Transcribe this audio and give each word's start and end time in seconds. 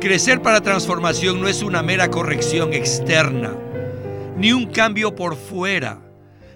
Crecer 0.00 0.40
para 0.40 0.62
transformación 0.62 1.42
no 1.42 1.46
es 1.46 1.62
una 1.62 1.82
mera 1.82 2.08
corrección 2.08 2.72
externa, 2.72 3.54
ni 4.34 4.50
un 4.50 4.64
cambio 4.64 5.14
por 5.14 5.36
fuera, 5.36 6.00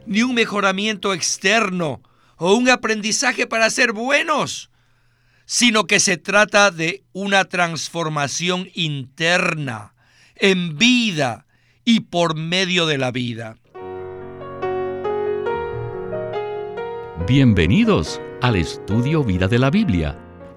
ni 0.06 0.22
un 0.22 0.34
mejoramiento 0.34 1.12
externo 1.12 2.00
o 2.38 2.54
un 2.54 2.70
aprendizaje 2.70 3.46
para 3.46 3.68
ser 3.68 3.92
buenos, 3.92 4.70
sino 5.44 5.86
que 5.86 6.00
se 6.00 6.16
trata 6.16 6.70
de 6.70 7.04
una 7.12 7.44
transformación 7.44 8.70
interna, 8.72 9.92
en 10.36 10.78
vida 10.78 11.44
y 11.84 12.00
por 12.00 12.36
medio 12.36 12.86
de 12.86 12.96
la 12.96 13.10
vida. 13.10 13.58
Bienvenidos 17.26 18.22
al 18.40 18.56
estudio 18.56 19.22
Vida 19.22 19.48
de 19.48 19.58
la 19.58 19.68
Biblia, 19.68 20.18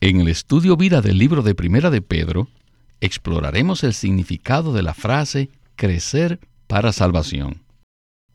en 0.00 0.20
el 0.20 0.28
Estudio 0.28 0.76
Vida 0.78 1.02
del 1.02 1.18
libro 1.18 1.42
de 1.42 1.54
Primera 1.54 1.90
de 1.90 2.00
Pedro, 2.00 2.48
exploraremos 3.00 3.84
el 3.84 3.92
significado 3.92 4.72
de 4.72 4.82
la 4.82 4.94
frase 4.94 5.50
crecer 5.76 6.40
para 6.66 6.92
salvación. 6.92 7.62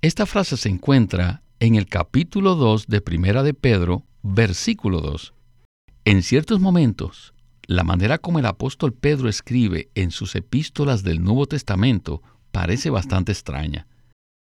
Esta 0.01 0.27
frase 0.27 0.57
se 0.57 0.69
encuentra 0.69 1.41
en 1.59 1.75
el 1.75 1.87
capítulo 1.87 2.53
2 2.55 2.85
de 2.87 3.01
Primera 3.01 3.41
de 3.41 3.55
Pedro, 3.55 4.03
versículo 4.21 5.01
2. 5.01 5.33
En 6.05 6.21
ciertos 6.21 6.59
momentos, 6.59 7.33
la 7.65 7.83
manera 7.83 8.19
como 8.19 8.37
el 8.37 8.45
apóstol 8.45 8.93
Pedro 8.93 9.27
escribe 9.27 9.89
en 9.95 10.11
sus 10.11 10.35
epístolas 10.35 11.01
del 11.01 11.23
Nuevo 11.23 11.47
Testamento 11.47 12.21
parece 12.51 12.91
bastante 12.91 13.31
extraña. 13.31 13.87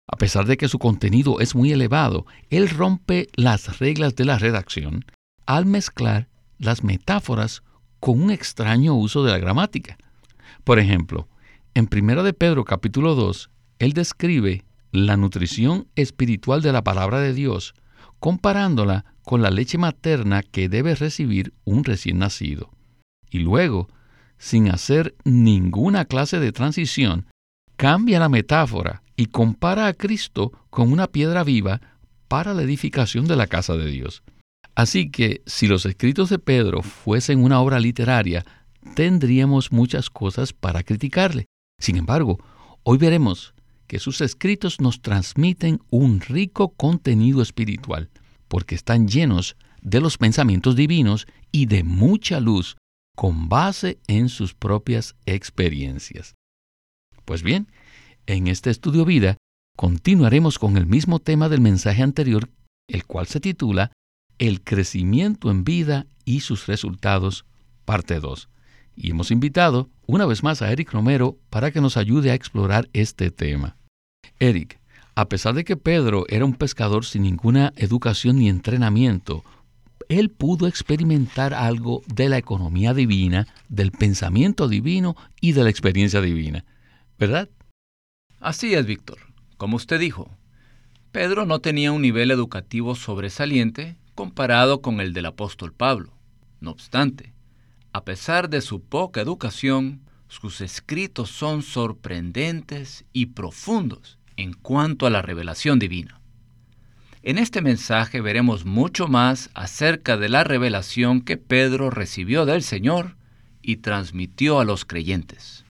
A 0.06 0.16
pesar 0.16 0.46
de 0.46 0.56
que 0.56 0.68
su 0.68 0.78
contenido 0.78 1.40
es 1.40 1.56
muy 1.56 1.72
elevado, 1.72 2.26
él 2.48 2.68
rompe 2.68 3.26
las 3.34 3.80
reglas 3.80 4.14
de 4.14 4.24
la 4.24 4.38
redacción 4.38 5.04
al 5.46 5.66
mezclar 5.66 6.28
las 6.58 6.84
metáforas 6.84 7.62
con 8.00 8.22
un 8.22 8.30
extraño 8.30 8.94
uso 8.94 9.24
de 9.24 9.32
la 9.32 9.38
gramática. 9.38 9.96
Por 10.64 10.78
ejemplo, 10.78 11.28
en 11.74 11.88
1 11.90 12.22
de 12.22 12.32
Pedro 12.32 12.64
capítulo 12.64 13.14
2, 13.14 13.50
él 13.78 13.92
describe 13.92 14.64
la 14.90 15.16
nutrición 15.16 15.86
espiritual 15.94 16.62
de 16.62 16.72
la 16.72 16.82
palabra 16.82 17.20
de 17.20 17.32
Dios, 17.32 17.74
comparándola 18.18 19.04
con 19.22 19.42
la 19.42 19.50
leche 19.50 19.78
materna 19.78 20.42
que 20.42 20.68
debe 20.68 20.94
recibir 20.94 21.52
un 21.64 21.84
recién 21.84 22.18
nacido. 22.18 22.70
Y 23.30 23.40
luego, 23.40 23.88
sin 24.38 24.70
hacer 24.70 25.14
ninguna 25.24 26.06
clase 26.06 26.40
de 26.40 26.52
transición, 26.52 27.26
cambia 27.76 28.18
la 28.18 28.28
metáfora 28.28 29.02
y 29.16 29.26
compara 29.26 29.86
a 29.86 29.92
Cristo 29.92 30.52
con 30.70 30.90
una 30.92 31.08
piedra 31.08 31.44
viva 31.44 31.80
para 32.28 32.54
la 32.54 32.62
edificación 32.62 33.26
de 33.26 33.36
la 33.36 33.46
casa 33.46 33.76
de 33.76 33.90
Dios. 33.90 34.22
Así 34.78 35.10
que 35.10 35.42
si 35.44 35.66
los 35.66 35.84
escritos 35.86 36.30
de 36.30 36.38
Pedro 36.38 36.82
fuesen 36.82 37.42
una 37.42 37.60
obra 37.60 37.80
literaria, 37.80 38.46
tendríamos 38.94 39.72
muchas 39.72 40.08
cosas 40.08 40.52
para 40.52 40.84
criticarle. 40.84 41.46
Sin 41.80 41.96
embargo, 41.96 42.38
hoy 42.84 42.96
veremos 42.96 43.54
que 43.88 43.98
sus 43.98 44.20
escritos 44.20 44.80
nos 44.80 45.02
transmiten 45.02 45.80
un 45.90 46.20
rico 46.20 46.74
contenido 46.74 47.42
espiritual, 47.42 48.08
porque 48.46 48.76
están 48.76 49.08
llenos 49.08 49.56
de 49.82 50.00
los 50.00 50.16
pensamientos 50.16 50.76
divinos 50.76 51.26
y 51.50 51.66
de 51.66 51.82
mucha 51.82 52.38
luz 52.38 52.76
con 53.16 53.48
base 53.48 53.98
en 54.06 54.28
sus 54.28 54.54
propias 54.54 55.16
experiencias. 55.26 56.36
Pues 57.24 57.42
bien, 57.42 57.66
en 58.26 58.46
este 58.46 58.70
estudio 58.70 59.04
vida 59.04 59.38
continuaremos 59.76 60.56
con 60.56 60.76
el 60.76 60.86
mismo 60.86 61.18
tema 61.18 61.48
del 61.48 61.62
mensaje 61.62 62.04
anterior, 62.04 62.48
el 62.88 63.06
cual 63.06 63.26
se 63.26 63.40
titula 63.40 63.90
El 64.38 64.62
crecimiento 64.62 65.50
en 65.50 65.64
vida 65.64 66.06
y 66.24 66.40
sus 66.40 66.66
resultados, 66.66 67.44
parte 67.84 68.20
2. 68.20 68.48
Y 68.94 69.10
hemos 69.10 69.30
invitado 69.32 69.88
una 70.06 70.26
vez 70.26 70.44
más 70.44 70.62
a 70.62 70.70
Eric 70.70 70.92
Romero 70.92 71.36
para 71.50 71.72
que 71.72 71.80
nos 71.80 71.96
ayude 71.96 72.30
a 72.30 72.34
explorar 72.34 72.88
este 72.92 73.32
tema. 73.32 73.76
Eric, 74.38 74.78
a 75.16 75.28
pesar 75.28 75.54
de 75.54 75.64
que 75.64 75.76
Pedro 75.76 76.24
era 76.28 76.44
un 76.44 76.54
pescador 76.54 77.04
sin 77.04 77.22
ninguna 77.22 77.72
educación 77.76 78.38
ni 78.38 78.48
entrenamiento, 78.48 79.42
él 80.08 80.30
pudo 80.30 80.68
experimentar 80.68 81.52
algo 81.52 82.02
de 82.06 82.28
la 82.28 82.38
economía 82.38 82.94
divina, 82.94 83.48
del 83.68 83.90
pensamiento 83.90 84.68
divino 84.68 85.16
y 85.40 85.52
de 85.52 85.64
la 85.64 85.70
experiencia 85.70 86.20
divina. 86.20 86.64
¿Verdad? 87.18 87.48
Así 88.38 88.74
es, 88.74 88.86
Víctor. 88.86 89.18
Como 89.56 89.76
usted 89.76 89.98
dijo, 89.98 90.30
Pedro 91.10 91.44
no 91.44 91.58
tenía 91.58 91.90
un 91.90 92.02
nivel 92.02 92.30
educativo 92.30 92.94
sobresaliente 92.94 93.96
comparado 94.18 94.82
con 94.82 95.00
el 95.00 95.12
del 95.12 95.26
apóstol 95.26 95.72
Pablo. 95.72 96.12
No 96.58 96.72
obstante, 96.72 97.34
a 97.92 98.04
pesar 98.04 98.50
de 98.50 98.62
su 98.62 98.82
poca 98.82 99.20
educación, 99.20 100.00
sus 100.26 100.60
escritos 100.60 101.30
son 101.30 101.62
sorprendentes 101.62 103.04
y 103.12 103.26
profundos 103.26 104.18
en 104.36 104.54
cuanto 104.54 105.06
a 105.06 105.10
la 105.10 105.22
revelación 105.22 105.78
divina. 105.78 106.20
En 107.22 107.38
este 107.38 107.62
mensaje 107.62 108.20
veremos 108.20 108.64
mucho 108.64 109.06
más 109.06 109.50
acerca 109.54 110.16
de 110.16 110.28
la 110.28 110.42
revelación 110.42 111.20
que 111.20 111.36
Pedro 111.36 111.88
recibió 111.88 112.44
del 112.44 112.64
Señor 112.64 113.16
y 113.62 113.76
transmitió 113.76 114.58
a 114.58 114.64
los 114.64 114.84
creyentes. 114.84 115.64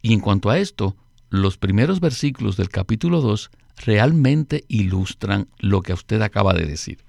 Y 0.00 0.14
en 0.14 0.20
cuanto 0.20 0.48
a 0.48 0.58
esto, 0.58 0.96
los 1.28 1.58
primeros 1.58 2.00
versículos 2.00 2.56
del 2.56 2.70
capítulo 2.70 3.20
2 3.20 3.50
realmente 3.84 4.64
ilustran 4.68 5.48
lo 5.58 5.82
que 5.82 5.92
usted 5.92 6.22
acaba 6.22 6.54
de 6.54 6.64
decir. 6.64 7.04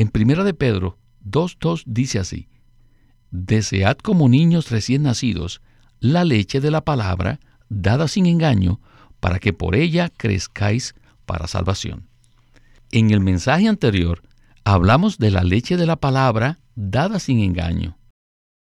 En 0.00 0.08
primera 0.08 0.44
de 0.44 0.54
Pedro 0.54 0.96
2.2 1.28 1.82
dice 1.84 2.18
así, 2.18 2.48
Desead 3.30 3.98
como 3.98 4.30
niños 4.30 4.70
recién 4.70 5.02
nacidos 5.02 5.60
la 5.98 6.24
leche 6.24 6.62
de 6.62 6.70
la 6.70 6.86
palabra, 6.86 7.38
dada 7.68 8.08
sin 8.08 8.24
engaño, 8.24 8.80
para 9.20 9.38
que 9.40 9.52
por 9.52 9.76
ella 9.76 10.08
crezcáis 10.08 10.94
para 11.26 11.46
salvación. 11.46 12.08
En 12.90 13.10
el 13.10 13.20
mensaje 13.20 13.68
anterior 13.68 14.22
hablamos 14.64 15.18
de 15.18 15.32
la 15.32 15.44
leche 15.44 15.76
de 15.76 15.84
la 15.84 15.96
palabra 15.96 16.60
dada 16.74 17.18
sin 17.18 17.40
engaño 17.40 17.98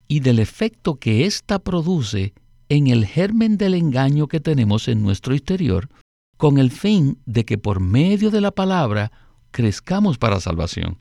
y 0.10 0.20
del 0.20 0.40
efecto 0.40 0.96
que 0.96 1.26
ésta 1.26 1.60
produce 1.60 2.34
en 2.68 2.88
el 2.88 3.06
germen 3.06 3.56
del 3.56 3.76
engaño 3.76 4.28
que 4.28 4.42
tenemos 4.42 4.90
en 4.90 5.02
nuestro 5.02 5.34
exterior, 5.34 5.88
con 6.36 6.58
el 6.58 6.70
fin 6.70 7.18
de 7.26 7.46
que 7.46 7.58
por 7.58 7.80
medio 7.80 8.30
de 8.30 8.42
la 8.42 8.52
palabra 8.52 9.14
crezcamos 9.52 10.18
para 10.18 10.42
salvación. 10.42 10.98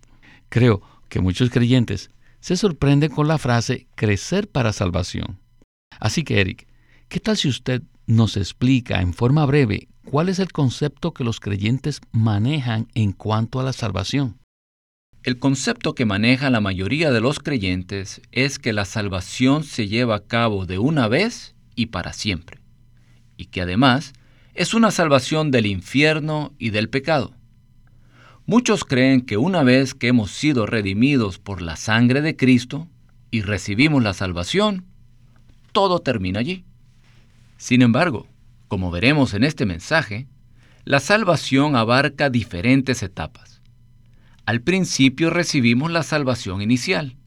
Creo 0.48 0.82
que 1.09 1.20
muchos 1.20 1.50
creyentes 1.50 2.10
se 2.41 2.56
sorprenden 2.56 3.10
con 3.10 3.28
la 3.28 3.38
frase 3.38 3.86
crecer 3.94 4.48
para 4.48 4.72
salvación. 4.72 5.38
Así 5.98 6.22
que, 6.22 6.41
Eric, 6.41 6.66
¿qué 7.09 7.20
tal 7.20 7.36
si 7.36 7.48
usted 7.48 7.82
nos 8.09 8.38
explica 8.38 9.03
en 9.03 9.12
forma 9.12 9.44
breve 9.44 9.88
cuál 10.09 10.31
es 10.31 10.38
el 10.38 10.50
concepto 10.50 11.12
que 11.12 11.25
los 11.25 11.41
creyentes 11.41 12.00
manejan 12.10 12.88
en 12.94 13.12
cuanto 13.12 13.60
a 13.60 13.62
la 13.62 13.75
salvación. 13.75 14.38
El 15.22 15.38
concepto 15.38 15.94
que 15.94 16.06
maneja 16.06 16.48
la 16.48 16.62
mayoría 16.62 17.10
de 17.10 17.20
los 17.20 17.38
creyentes 17.38 18.22
es 18.32 18.59
que 18.59 18.72
la 18.72 18.86
salvación 18.86 19.62
se 19.62 19.88
lleva 19.88 20.16
a 20.16 20.26
cabo 20.26 20.65
de 20.65 20.78
una 20.78 21.06
vez 21.06 21.54
y 21.75 21.86
para 21.86 22.15
siempre, 22.15 22.60
y 23.36 23.47
que 23.47 23.60
además 23.60 24.15
es 24.54 24.72
una 24.72 24.91
salvación 24.91 25.50
del 25.50 25.66
infierno 25.66 26.54
y 26.59 26.71
del 26.71 26.89
pecado. 26.89 27.34
Muchos 28.48 28.86
creen 28.86 29.21
que 29.21 29.36
una 29.36 29.62
vez 29.62 29.92
que 29.92 30.09
hemos 30.09 30.30
sido 30.30 30.65
redimidos 30.65 31.39
por 31.39 31.60
la 31.60 31.77
sangre 31.77 32.22
de 32.22 32.34
Cristo 32.34 32.89
y 33.30 33.42
recibimos 33.42 34.03
la 34.03 34.15
salvación, 34.15 34.86
todo 35.72 35.98
termina 35.98 36.41
allí. 36.41 36.65
Sin 37.59 37.83
embargo, 37.83 38.27
como 38.66 38.91
veremos 38.91 39.34
en 39.34 39.45
este 39.45 39.66
mensaje, 39.66 40.28
la 40.86 40.98
salvación 40.98 41.77
abarca 41.77 42.30
diferentes 42.30 43.03
etapas. 43.03 43.60
Al 44.47 44.62
principio 44.62 45.28
recibimos 45.28 45.91
la 45.91 46.03
salvación 46.03 46.62
inicial, 46.62 47.18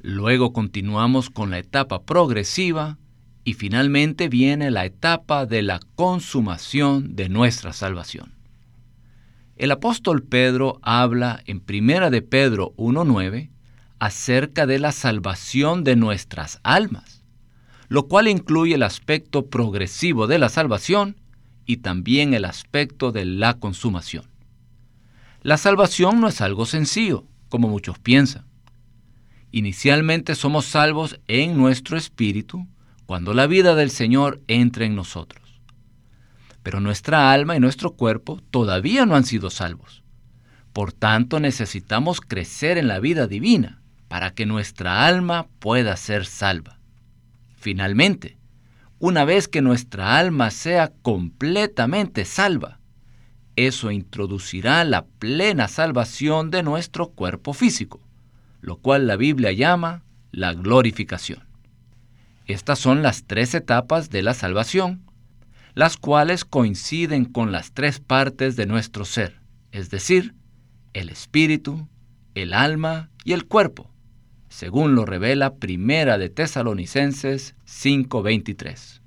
luego 0.00 0.52
continuamos 0.52 1.28
con 1.28 1.50
la 1.50 1.58
etapa 1.58 2.04
progresiva 2.04 2.98
y 3.42 3.54
finalmente 3.54 4.28
viene 4.28 4.70
la 4.70 4.84
etapa 4.84 5.44
de 5.44 5.62
la 5.62 5.80
consumación 5.96 7.16
de 7.16 7.28
nuestra 7.28 7.72
salvación. 7.72 8.41
El 9.62 9.70
apóstol 9.70 10.24
Pedro 10.24 10.80
habla 10.82 11.40
en 11.46 11.62
1 11.66 12.10
de 12.10 12.20
Pedro 12.20 12.74
1.9 12.76 13.50
acerca 14.00 14.66
de 14.66 14.78
la 14.78 14.90
salvación 14.90 15.84
de 15.84 15.96
nuestras 15.96 16.58
almas 16.64 17.22
lo 17.92 18.08
cual 18.08 18.26
incluye 18.26 18.76
el 18.76 18.84
aspecto 18.84 19.50
progresivo 19.50 20.26
de 20.26 20.38
la 20.38 20.48
salvación 20.48 21.14
y 21.66 21.76
también 21.76 22.32
el 22.32 22.46
aspecto 22.46 23.12
de 23.12 23.26
la 23.26 23.58
consumación. 23.58 24.24
La 25.42 25.58
salvación 25.58 26.18
no 26.18 26.28
es 26.28 26.40
algo 26.40 26.64
sencillo, 26.64 27.26
como 27.50 27.68
muchos 27.68 27.98
piensan. 27.98 28.46
Inicialmente 29.50 30.36
somos 30.36 30.64
salvos 30.64 31.20
en 31.28 31.58
nuestro 31.58 31.98
espíritu 31.98 32.66
cuando 33.04 33.34
la 33.34 33.46
vida 33.46 33.74
del 33.74 33.90
Señor 33.90 34.40
entra 34.48 34.86
en 34.86 34.96
nosotros. 34.96 35.41
Pero 36.62 36.80
nuestra 36.80 37.32
alma 37.32 37.56
y 37.56 37.60
nuestro 37.60 37.92
cuerpo 37.92 38.40
todavía 38.50 39.06
no 39.06 39.16
han 39.16 39.24
sido 39.24 39.50
salvos. 39.50 40.02
Por 40.72 40.92
tanto, 40.92 41.40
necesitamos 41.40 42.20
crecer 42.20 42.78
en 42.78 42.88
la 42.88 43.00
vida 43.00 43.26
divina 43.26 43.82
para 44.08 44.34
que 44.34 44.46
nuestra 44.46 45.06
alma 45.06 45.48
pueda 45.58 45.96
ser 45.96 46.26
salva. 46.26 46.78
Finalmente, 47.56 48.38
una 48.98 49.24
vez 49.24 49.48
que 49.48 49.62
nuestra 49.62 50.18
alma 50.18 50.50
sea 50.50 50.92
completamente 51.02 52.24
salva, 52.24 52.78
eso 53.56 53.90
introducirá 53.90 54.84
la 54.84 55.04
plena 55.04 55.68
salvación 55.68 56.50
de 56.50 56.62
nuestro 56.62 57.08
cuerpo 57.08 57.52
físico 57.52 58.00
lo 58.62 58.76
cual 58.76 59.06
la 59.06 59.16
Biblia 59.16 59.52
llama 59.52 60.04
la 60.30 60.54
glorificación. 60.54 61.42
Estas 62.46 62.78
son 62.78 63.02
las 63.02 63.24
tres 63.24 63.54
etapas 63.54 64.08
de 64.08 64.22
la 64.22 64.34
salvación, 64.34 65.02
las 65.74 65.96
cuales 65.96 66.44
coinciden 66.44 67.24
con 67.24 67.52
las 67.52 67.72
tres 67.72 68.00
partes 68.00 68.56
de 68.56 68.66
nuestro 68.66 69.04
ser, 69.04 69.40
es 69.70 69.90
decir, 69.90 70.34
el 70.92 71.08
espíritu, 71.08 71.88
el 72.34 72.52
alma 72.52 73.10
y 73.24 73.32
el 73.32 73.46
cuerpo, 73.46 73.90
según 74.48 74.94
lo 74.94 75.06
revela 75.06 75.54
Primera 75.54 76.18
de 76.18 76.28
Tesalonicenses 76.28 77.54
5:23. 77.64 79.00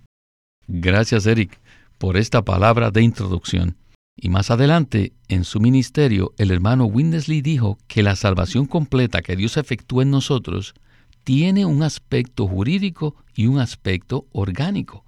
Gracias, 0.68 1.28
Eric, 1.28 1.60
por 2.00 2.18
esta 2.18 2.44
palabra 2.44 2.90
de 2.90 3.04
introducción. 3.04 3.78
Y 4.18 4.30
más 4.30 4.50
adelante, 4.50 5.14
en 5.28 5.44
su 5.44 5.60
ministerio, 5.60 6.34
el 6.38 6.50
hermano 6.50 6.86
Winnesley 6.86 7.42
dijo 7.42 7.78
que 7.88 8.02
la 8.02 8.16
salvación 8.16 8.66
completa 8.66 9.22
que 9.22 9.36
Dios 9.36 9.58
efectúa 9.58 10.04
en 10.04 10.12
nosotros 10.12 10.74
tiene 11.24 11.66
un 11.66 11.84
aspecto 11.84 12.48
jurídico 12.48 13.16
y 13.36 13.48
un 13.48 13.60
aspecto 13.60 14.26
orgánico. 14.32 15.04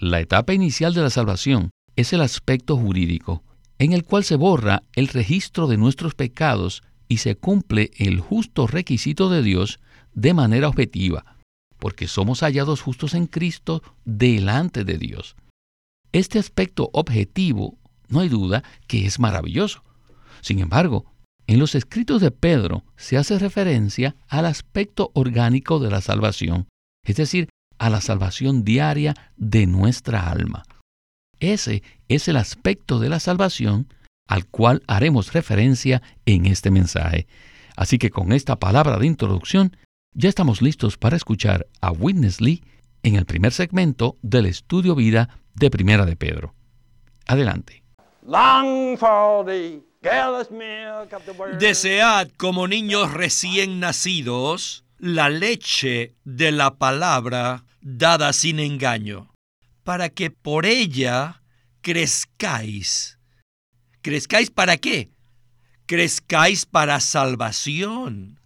La 0.00 0.18
etapa 0.18 0.54
inicial 0.54 0.94
de 0.94 1.02
la 1.02 1.10
salvación 1.10 1.72
es 1.94 2.14
el 2.14 2.22
aspecto 2.22 2.74
jurídico, 2.78 3.44
en 3.78 3.92
el 3.92 4.02
cual 4.02 4.24
se 4.24 4.34
borra 4.36 4.82
el 4.94 5.08
registro 5.08 5.66
de 5.66 5.76
nuestros 5.76 6.14
pecados 6.14 6.82
y 7.06 7.18
se 7.18 7.36
cumple 7.36 7.90
el 7.98 8.18
justo 8.18 8.66
requisito 8.66 9.28
de 9.28 9.42
Dios 9.42 9.78
de 10.14 10.32
manera 10.32 10.68
objetiva, 10.68 11.36
porque 11.78 12.08
somos 12.08 12.40
hallados 12.40 12.80
justos 12.80 13.12
en 13.12 13.26
Cristo 13.26 13.82
delante 14.06 14.84
de 14.84 14.96
Dios. 14.96 15.36
Este 16.12 16.38
aspecto 16.38 16.88
objetivo 16.94 17.76
no 18.08 18.20
hay 18.20 18.30
duda 18.30 18.64
que 18.86 19.04
es 19.04 19.18
maravilloso. 19.18 19.84
Sin 20.40 20.60
embargo, 20.60 21.12
en 21.46 21.58
los 21.58 21.74
escritos 21.74 22.22
de 22.22 22.30
Pedro 22.30 22.84
se 22.96 23.18
hace 23.18 23.38
referencia 23.38 24.16
al 24.28 24.46
aspecto 24.46 25.10
orgánico 25.12 25.78
de 25.78 25.90
la 25.90 26.00
salvación, 26.00 26.68
es 27.04 27.16
decir, 27.16 27.50
a 27.80 27.90
la 27.90 28.00
salvación 28.00 28.62
diaria 28.62 29.14
de 29.36 29.66
nuestra 29.66 30.30
alma. 30.30 30.62
Ese 31.40 31.82
es 32.08 32.28
el 32.28 32.36
aspecto 32.36 33.00
de 33.00 33.08
la 33.08 33.18
salvación 33.18 33.88
al 34.28 34.46
cual 34.46 34.82
haremos 34.86 35.32
referencia 35.32 36.02
en 36.26 36.46
este 36.46 36.70
mensaje. 36.70 37.26
Así 37.74 37.98
que 37.98 38.10
con 38.10 38.32
esta 38.32 38.56
palabra 38.56 38.98
de 38.98 39.06
introducción, 39.06 39.76
ya 40.12 40.28
estamos 40.28 40.60
listos 40.60 40.98
para 40.98 41.16
escuchar 41.16 41.66
a 41.80 41.90
Witness 41.90 42.40
Lee 42.40 42.62
en 43.02 43.16
el 43.16 43.24
primer 43.24 43.52
segmento 43.52 44.18
del 44.20 44.46
estudio 44.46 44.94
vida 44.94 45.40
de 45.54 45.70
Primera 45.70 46.04
de 46.04 46.16
Pedro. 46.16 46.54
Adelante. 47.26 47.82
Desead 51.58 52.28
como 52.36 52.68
niños 52.68 53.12
recién 53.14 53.80
nacidos 53.80 54.84
la 54.98 55.30
leche 55.30 56.14
de 56.24 56.52
la 56.52 56.76
palabra 56.76 57.64
dada 57.80 58.32
sin 58.32 58.60
engaño, 58.60 59.34
para 59.84 60.08
que 60.08 60.30
por 60.30 60.66
ella 60.66 61.42
crezcáis. 61.80 63.18
¿Crezcáis 64.02 64.50
para 64.50 64.76
qué? 64.76 65.10
Crezcáis 65.86 66.66
para 66.66 67.00
salvación. 67.00 68.40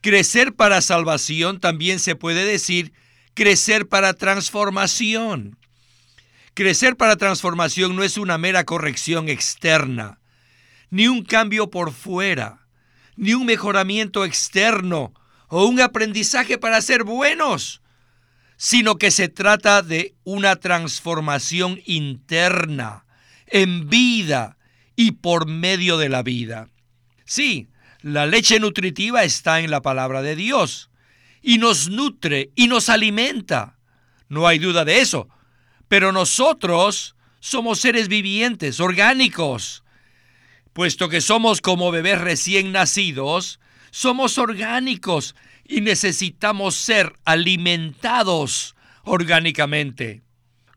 Crecer 0.00 0.54
para 0.54 0.80
salvación 0.80 1.60
también 1.60 1.98
se 1.98 2.14
puede 2.14 2.44
decir 2.44 2.92
crecer 3.34 3.88
para 3.88 4.14
transformación. 4.14 5.58
Crecer 6.54 6.96
para 6.96 7.16
transformación 7.16 7.96
no 7.96 8.02
es 8.02 8.16
una 8.16 8.38
mera 8.38 8.64
corrección 8.64 9.28
externa, 9.28 10.20
ni 10.90 11.06
un 11.06 11.22
cambio 11.22 11.70
por 11.70 11.92
fuera, 11.92 12.66
ni 13.16 13.34
un 13.34 13.46
mejoramiento 13.46 14.24
externo 14.24 15.12
o 15.48 15.66
un 15.66 15.80
aprendizaje 15.80 16.58
para 16.58 16.80
ser 16.80 17.04
buenos, 17.04 17.79
sino 18.62 18.96
que 18.96 19.10
se 19.10 19.28
trata 19.28 19.80
de 19.80 20.14
una 20.22 20.56
transformación 20.56 21.80
interna, 21.86 23.06
en 23.46 23.88
vida 23.88 24.58
y 24.96 25.12
por 25.12 25.46
medio 25.46 25.96
de 25.96 26.10
la 26.10 26.22
vida. 26.22 26.68
Sí, 27.24 27.68
la 28.02 28.26
leche 28.26 28.60
nutritiva 28.60 29.24
está 29.24 29.60
en 29.60 29.70
la 29.70 29.80
palabra 29.80 30.20
de 30.20 30.36
Dios 30.36 30.90
y 31.40 31.56
nos 31.56 31.88
nutre 31.88 32.50
y 32.54 32.68
nos 32.68 32.88
alimenta. 32.88 33.78
No 34.28 34.46
hay 34.46 34.58
duda 34.58 34.84
de 34.84 35.00
eso 35.00 35.28
pero 35.90 36.12
nosotros 36.12 37.16
somos 37.40 37.80
seres 37.80 38.06
vivientes, 38.06 38.78
orgánicos. 38.78 39.82
Puesto 40.72 41.08
que 41.08 41.20
somos 41.20 41.60
como 41.60 41.90
bebés 41.90 42.20
recién 42.20 42.70
nacidos, 42.70 43.58
somos 43.90 44.38
orgánicos 44.38 45.34
y 45.70 45.82
necesitamos 45.82 46.74
ser 46.74 47.12
alimentados 47.24 48.74
orgánicamente. 49.04 50.22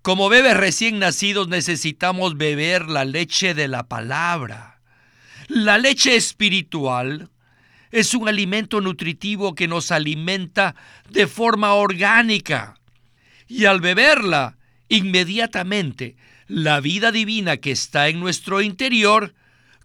Como 0.04 0.30
bebés 0.30 0.56
recién 0.56 1.00
nacidos 1.00 1.48
necesitamos 1.48 2.38
beber 2.38 2.88
la 2.88 3.04
leche 3.04 3.56
de 3.56 3.68
la 3.68 3.88
palabra. 3.88 4.82
La 5.48 5.80
leche 5.80 6.16
espiritual 6.16 7.32
es 7.90 8.14
un 8.14 8.28
alimento 8.28 8.82
nutritivo 8.82 9.56
que 9.56 9.68
nos 9.68 9.92
alimenta 9.92 10.76
de 11.10 11.26
forma 11.26 11.74
orgánica. 11.74 12.76
Y 13.48 13.66
al 13.66 13.82
beberla, 13.82 14.58
inmediatamente 14.90 16.16
la 16.48 16.82
vida 16.82 17.12
divina 17.12 17.58
que 17.58 17.72
está 17.72 18.10
en 18.10 18.20
nuestro 18.20 18.62
interior 18.62 19.34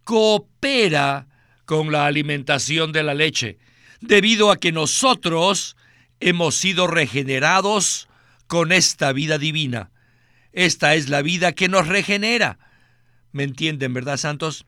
coopera 0.05 1.29
con 1.65 1.93
la 1.93 2.05
alimentación 2.05 2.93
de 2.93 3.03
la 3.03 3.15
leche, 3.15 3.59
debido 4.01 4.51
a 4.51 4.57
que 4.57 4.73
nosotros 4.73 5.77
hemos 6.21 6.57
sido 6.57 6.87
regenerados 6.87 8.09
con 8.47 8.73
esta 8.73 9.13
vida 9.13 9.39
divina. 9.39 9.91
Esta 10.53 10.95
es 10.95 11.09
la 11.09 11.23
vida 11.23 11.53
que 11.53 11.69
nos 11.69 11.87
regenera. 11.87 12.59
¿Me 13.33 13.45
entienden, 13.45 13.95
verdad, 13.95 14.17
santos? 14.17 14.67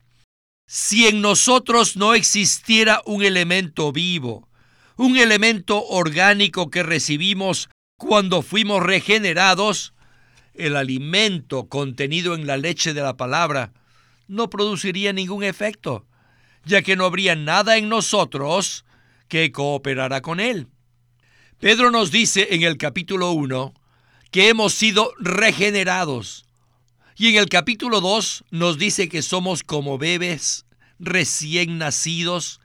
Si 0.67 1.07
en 1.07 1.21
nosotros 1.21 1.97
no 1.97 2.13
existiera 2.13 3.01
un 3.05 3.23
elemento 3.23 3.91
vivo, 3.91 4.47
un 4.95 5.17
elemento 5.17 5.83
orgánico 5.83 6.69
que 6.69 6.83
recibimos 6.83 7.69
cuando 7.97 8.41
fuimos 8.41 8.81
regenerados, 8.81 9.93
el 10.53 10.75
alimento 10.75 11.67
contenido 11.67 12.35
en 12.35 12.47
la 12.47 12.57
leche 12.57 12.93
de 12.93 13.01
la 13.01 13.17
palabra 13.17 13.73
no 14.27 14.49
produciría 14.49 15.11
ningún 15.11 15.43
efecto, 15.43 16.05
ya 16.63 16.81
que 16.81 16.95
no 16.95 17.05
habría 17.05 17.35
nada 17.35 17.77
en 17.77 17.89
nosotros 17.89 18.85
que 19.31 19.49
cooperara 19.53 20.21
con 20.21 20.41
él. 20.41 20.67
Pedro 21.61 21.89
nos 21.89 22.11
dice 22.11 22.49
en 22.51 22.63
el 22.63 22.77
capítulo 22.77 23.31
1 23.31 23.73
que 24.29 24.49
hemos 24.49 24.73
sido 24.73 25.13
regenerados. 25.19 26.43
Y 27.15 27.29
en 27.29 27.37
el 27.37 27.47
capítulo 27.47 28.01
2 28.01 28.43
nos 28.51 28.77
dice 28.77 29.07
que 29.07 29.21
somos 29.21 29.63
como 29.63 29.97
bebés 29.97 30.65
recién 30.99 31.77
nacidos 31.77 32.59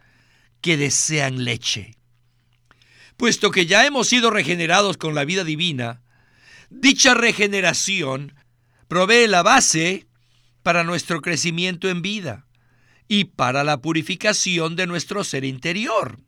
que 0.61 0.76
desean 0.76 1.44
leche. 1.44 1.94
Puesto 3.16 3.52
que 3.52 3.66
ya 3.66 3.87
hemos 3.87 4.08
sido 4.08 4.30
regenerados 4.30 4.96
con 4.96 5.14
la 5.14 5.25
vida 5.25 5.44
divina, 5.44 6.02
Dicha 6.68 7.14
regeneración 7.14 8.35
provee 8.88 9.28
la 9.28 9.44
base 9.44 10.08
para 10.64 10.82
nuestro 10.82 11.23
crecimiento 11.23 11.88
en 11.88 12.02
vida 12.02 12.49
y 13.06 13.26
para 13.26 13.62
la 13.62 13.80
purificación 13.80 14.75
de 14.75 14.88
nuestro 14.88 15.23
ser 15.23 15.44
interior. 15.44 16.18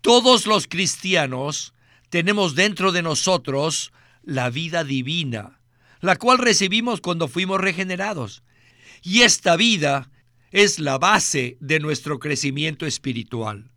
Todos 0.00 0.46
los 0.46 0.66
cristianos 0.66 1.74
tenemos 2.08 2.54
dentro 2.54 2.92
de 2.92 3.02
nosotros 3.02 3.92
la 4.22 4.50
vida 4.50 4.84
divina, 4.84 5.60
la 6.00 6.16
cual 6.16 6.38
recibimos 6.38 7.00
cuando 7.00 7.28
fuimos 7.28 7.60
regenerados. 7.60 8.42
Y 9.02 9.22
esta 9.22 9.56
vida 9.56 10.10
es 10.50 10.78
la 10.78 10.98
base 10.98 11.56
de 11.60 11.80
nuestro 11.80 12.18
crecimiento 12.18 12.86
espiritual. 12.86 13.70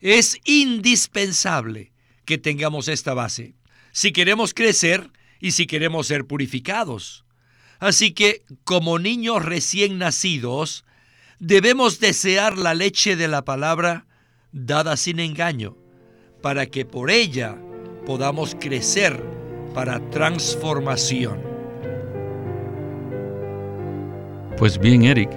Es 0.00 0.38
indispensable 0.44 1.92
que 2.24 2.38
tengamos 2.38 2.88
esta 2.88 3.14
base. 3.14 3.54
si 3.90 4.12
queremos 4.12 4.54
crecer 4.54 5.10
y 5.40 5.52
si 5.52 5.66
queremos 5.66 6.06
ser 6.06 6.26
purificados. 6.26 7.24
Así 7.80 8.12
que, 8.12 8.44
como 8.64 8.98
niños 8.98 9.44
recién 9.44 9.98
nacidos, 9.98 10.84
debemos 11.40 11.98
desear 11.98 12.58
la 12.58 12.74
leche 12.74 13.16
de 13.16 13.28
la 13.28 13.44
palabra 13.44 14.06
dada 14.52 14.96
sin 14.96 15.20
engaño, 15.20 15.76
para 16.42 16.66
que 16.66 16.84
por 16.84 17.10
ella 17.10 17.56
podamos 18.06 18.56
crecer 18.58 19.22
para 19.74 20.00
transformación. 20.10 21.40
Pues 24.56 24.78
bien, 24.78 25.04
Eric, 25.04 25.30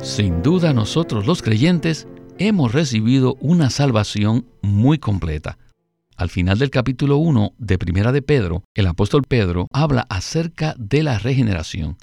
sin 0.00 0.42
duda 0.42 0.72
nosotros 0.72 1.26
los 1.26 1.42
creyentes 1.42 2.06
hemos 2.38 2.72
recibido 2.72 3.36
una 3.40 3.70
salvación 3.70 4.46
muy 4.62 4.98
completa. 4.98 5.58
Al 6.16 6.30
final 6.30 6.58
del 6.58 6.70
capítulo 6.70 7.16
1 7.16 7.54
de 7.58 7.78
Primera 7.78 8.12
de 8.12 8.22
Pedro, 8.22 8.64
el 8.74 8.86
apóstol 8.86 9.22
Pedro 9.26 9.66
habla 9.72 10.06
acerca 10.08 10.74
de 10.78 11.02
la 11.02 11.18
regeneración, 11.18 11.96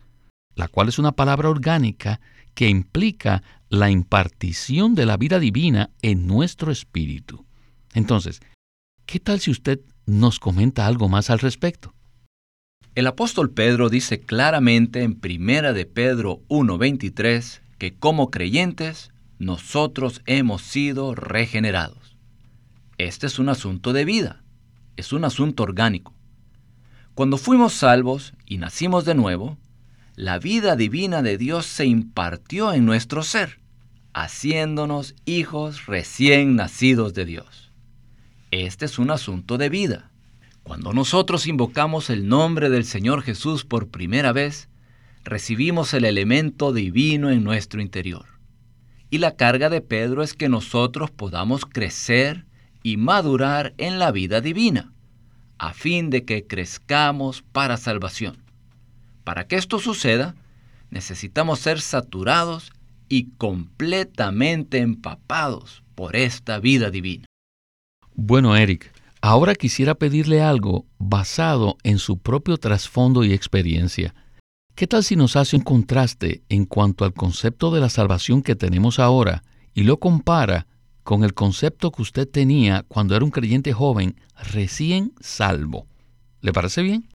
la 0.56 0.68
cual 0.68 0.90
es 0.90 1.00
una 1.00 1.14
palabra 1.14 1.50
orgánica 1.50 2.20
que 2.54 2.70
implica 2.70 3.44
la 3.70 3.90
impartición 3.90 4.96
de 4.96 5.06
la 5.06 5.18
vida 5.18 5.40
divina 5.40 5.90
en 6.02 6.28
nuestro 6.28 6.72
espíritu. 6.72 7.46
Entonces, 7.94 8.42
¿qué 9.06 9.20
tal 9.20 9.40
si 9.40 9.52
usted 9.52 9.80
nos 10.06 10.40
comenta 10.40 10.86
algo 10.86 11.10
más 11.10 11.30
al 11.30 11.40
respecto? 11.40 11.94
El 12.96 13.08
apóstol 13.08 13.52
Pedro 13.52 13.90
dice 13.90 14.22
claramente 14.22 15.04
en 15.04 15.16
Primera 15.16 15.74
de 15.74 15.86
Pedro 15.86 16.42
1:23 16.48 17.62
que 17.78 17.94
como 17.94 18.32
creyentes 18.32 19.12
nosotros 19.38 20.22
hemos 20.26 20.62
sido 20.62 21.14
regenerados. 21.14 22.16
Este 22.98 23.28
es 23.28 23.38
un 23.40 23.50
asunto 23.50 23.92
de 23.92 24.06
vida, 24.06 24.44
es 24.96 25.12
un 25.12 25.26
asunto 25.26 25.64
orgánico. 25.64 26.14
Cuando 27.16 27.38
fuimos 27.38 27.74
salvos 27.74 28.34
y 28.46 28.58
nacimos 28.58 29.04
de 29.04 29.16
nuevo, 29.16 29.58
la 30.16 30.40
vida 30.40 30.78
divina 30.78 31.22
de 31.22 31.38
Dios 31.38 31.66
se 31.66 31.86
impartió 31.86 32.72
en 32.72 32.86
nuestro 32.86 33.22
ser, 33.22 33.60
haciéndonos 34.14 35.14
hijos 35.26 35.88
recién 35.88 36.56
nacidos 36.56 37.14
de 37.14 37.26
Dios. 37.26 37.74
Este 38.50 38.86
es 38.86 38.98
un 38.98 39.12
asunto 39.12 39.58
de 39.58 39.68
vida. 39.68 40.12
Cuando 40.64 40.94
nosotros 40.94 41.48
invocamos 41.48 42.10
el 42.10 42.30
nombre 42.30 42.70
del 42.70 42.86
Señor 42.86 43.24
Jesús 43.24 43.66
por 43.66 43.90
primera 43.90 44.32
vez, 44.32 44.70
recibimos 45.26 45.94
el 45.94 46.06
elemento 46.06 46.72
divino 46.72 47.30
en 47.30 47.44
nuestro 47.44 47.82
interior. 47.82 48.26
Y 49.10 49.18
la 49.18 49.36
carga 49.36 49.70
de 49.70 49.82
Pedro 49.82 50.24
es 50.24 50.34
que 50.34 50.48
nosotros 50.48 51.12
podamos 51.12 51.66
crecer 51.66 52.46
y 52.84 52.96
madurar 52.96 53.74
en 53.78 54.00
la 54.00 54.12
vida 54.12 54.40
divina, 54.40 54.94
a 55.58 55.74
fin 55.74 56.10
de 56.10 56.24
que 56.24 56.48
crezcamos 56.48 57.42
para 57.42 57.76
salvación. 57.76 58.45
Para 59.26 59.48
que 59.48 59.56
esto 59.56 59.80
suceda, 59.80 60.36
necesitamos 60.92 61.60
ser 61.60 61.82
saturados 61.82 62.72
y 63.10 63.32
completamente 63.38 64.78
empapados 64.78 65.84
por 65.96 66.16
esta 66.16 66.60
vida 66.60 66.92
divina. 66.92 67.26
Bueno, 68.14 68.56
Eric, 68.56 68.94
ahora 69.22 69.56
quisiera 69.56 69.96
pedirle 69.96 70.44
algo 70.44 70.86
basado 71.00 71.76
en 71.84 71.98
su 71.98 72.20
propio 72.20 72.58
trasfondo 72.58 73.24
y 73.24 73.34
experiencia. 73.34 74.14
¿Qué 74.76 74.86
tal 74.86 75.04
si 75.04 75.16
nos 75.16 75.36
hace 75.36 75.56
un 75.56 75.64
contraste 75.64 76.44
en 76.48 76.66
cuanto 76.66 77.04
al 77.04 77.14
concepto 77.14 77.72
de 77.72 77.82
la 77.82 77.90
salvación 77.90 78.44
que 78.44 78.56
tenemos 78.56 79.00
ahora 79.00 79.44
y 79.74 79.84
lo 79.84 80.00
compara 80.00 80.68
con 81.04 81.24
el 81.24 81.34
concepto 81.34 81.92
que 81.92 82.04
usted 82.04 82.30
tenía 82.30 82.86
cuando 82.88 83.16
era 83.16 83.26
un 83.26 83.32
creyente 83.32 83.74
joven 83.74 84.18
recién 84.52 85.14
salvo? 85.20 85.88
¿Le 86.42 86.54
parece 86.54 86.84
bien? 86.84 87.15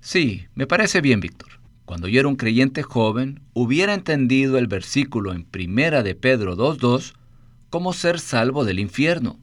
Sí, 0.00 0.46
me 0.54 0.66
parece 0.66 1.00
bien, 1.00 1.20
Víctor. 1.20 1.60
Cuando 1.84 2.06
yo 2.08 2.20
era 2.20 2.28
un 2.28 2.36
creyente 2.36 2.82
joven, 2.82 3.40
hubiera 3.54 3.94
entendido 3.94 4.58
el 4.58 4.66
versículo 4.66 5.32
en 5.32 5.44
Primera 5.44 6.02
de 6.02 6.14
Pedro 6.14 6.56
2.2 6.56 7.14
como 7.70 7.92
ser 7.92 8.20
salvo 8.20 8.64
del 8.64 8.78
infierno, 8.78 9.38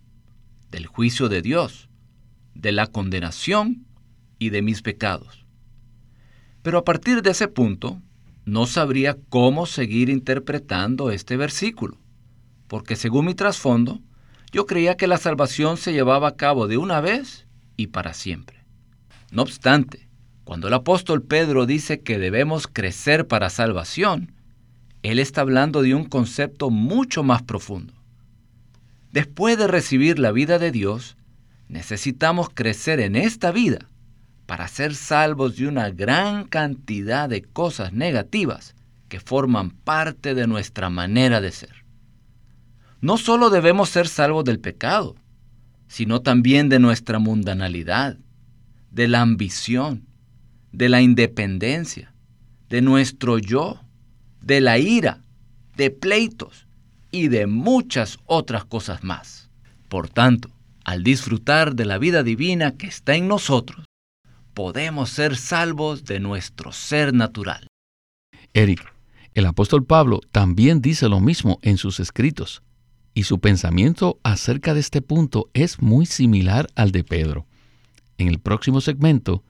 del 0.71 0.85
juicio 0.85 1.29
de 1.29 1.41
Dios, 1.41 1.89
de 2.53 2.71
la 2.71 2.87
condenación 2.87 3.85
y 4.39 4.49
de 4.49 4.61
mis 4.61 4.81
pecados. 4.81 5.45
Pero 6.61 6.79
a 6.79 6.83
partir 6.83 7.21
de 7.21 7.31
ese 7.31 7.47
punto, 7.47 8.01
no 8.45 8.65
sabría 8.67 9.17
cómo 9.29 9.65
seguir 9.65 10.09
interpretando 10.09 11.11
este 11.11 11.37
versículo, 11.37 11.97
porque 12.67 12.95
según 12.95 13.25
mi 13.25 13.35
trasfondo, 13.35 14.01
yo 14.51 14.65
creía 14.65 14.97
que 14.97 15.07
la 15.07 15.17
salvación 15.17 15.77
se 15.77 15.93
llevaba 15.93 16.29
a 16.29 16.35
cabo 16.35 16.67
de 16.67 16.77
una 16.77 17.01
vez 17.01 17.47
y 17.75 17.87
para 17.87 18.13
siempre. 18.13 18.63
No 19.31 19.41
obstante, 19.41 20.04
cuando 20.45 20.67
el 20.67 20.75
apóstol 20.75 21.23
Pedro 21.23 21.65
dice 21.65 22.01
que 22.01 22.19
debemos 22.19 22.67
crecer 22.67 23.27
para 23.27 23.49
salvación, 23.49 24.31
él 25.01 25.19
está 25.19 25.41
hablando 25.41 25.81
de 25.81 25.95
un 25.95 26.05
concepto 26.05 26.69
mucho 26.69 27.23
más 27.23 27.41
profundo. 27.41 27.93
Después 29.11 29.57
de 29.57 29.67
recibir 29.67 30.19
la 30.19 30.31
vida 30.31 30.59
de 30.59 30.71
Dios, 30.71 31.17
necesitamos 31.67 32.49
crecer 32.53 32.99
en 32.99 33.15
esta 33.15 33.51
vida 33.51 33.89
para 34.45 34.67
ser 34.67 34.93
salvos 34.93 35.57
de 35.57 35.67
una 35.67 35.89
gran 35.89 36.45
cantidad 36.45 37.27
de 37.27 37.41
cosas 37.41 37.91
negativas 37.91 38.75
que 39.09 39.19
forman 39.19 39.71
parte 39.71 40.35
de 40.35 40.45
nuestra 40.45 40.91
manera 40.91 41.41
de 41.41 41.51
ser. 41.51 41.85
No 43.01 43.17
solo 43.17 43.49
debemos 43.49 43.89
ser 43.89 44.07
salvos 44.07 44.45
del 44.45 44.59
pecado, 44.59 45.15
sino 45.87 46.21
también 46.21 46.69
de 46.69 46.77
nuestra 46.77 47.17
mundanalidad, 47.17 48.17
de 48.91 49.07
la 49.07 49.21
ambición, 49.21 50.05
de 50.75 50.89
la 50.89 51.01
independencia, 51.01 52.13
de 52.69 52.81
nuestro 52.81 53.37
yo, 53.37 53.81
de 54.41 54.59
la 54.59 54.77
ira, 54.77 55.23
de 55.77 55.89
pleitos 55.89 56.67
y 57.11 57.29
de 57.29 57.47
muchas 57.47 58.19
otras 58.25 58.65
cosas 58.65 59.03
más. 59.03 59.49
Por 59.87 60.09
tanto, 60.09 60.49
al 60.83 61.03
disfrutar 61.03 61.75
de 61.75 61.85
la 61.85 61.97
vida 61.97 62.23
divina 62.23 62.75
que 62.75 62.87
está 62.87 63.15
en 63.15 63.29
nosotros, 63.29 63.85
podemos 64.53 65.09
ser 65.09 65.37
salvos 65.37 66.03
de 66.03 66.19
nuestro 66.19 66.73
ser 66.73 67.13
natural. 67.13 67.67
Eric, 68.53 68.81
el 69.33 69.45
apóstol 69.45 69.85
Pablo 69.85 70.19
también 70.31 70.81
dice 70.81 71.07
lo 71.07 71.21
mismo 71.21 71.59
en 71.61 71.77
sus 71.77 72.01
escritos, 72.01 72.63
y 73.13 73.23
su 73.23 73.39
pensamiento 73.39 74.19
acerca 74.23 74.73
de 74.73 74.81
este 74.81 75.01
punto 75.01 75.49
es 75.53 75.81
muy 75.81 76.05
similar 76.05 76.67
al 76.75 76.91
de 76.91 77.05
Pedro. 77.05 77.45
En 78.17 78.27
el 78.27 78.39
próximo 78.39 78.81
segmento 78.81 79.43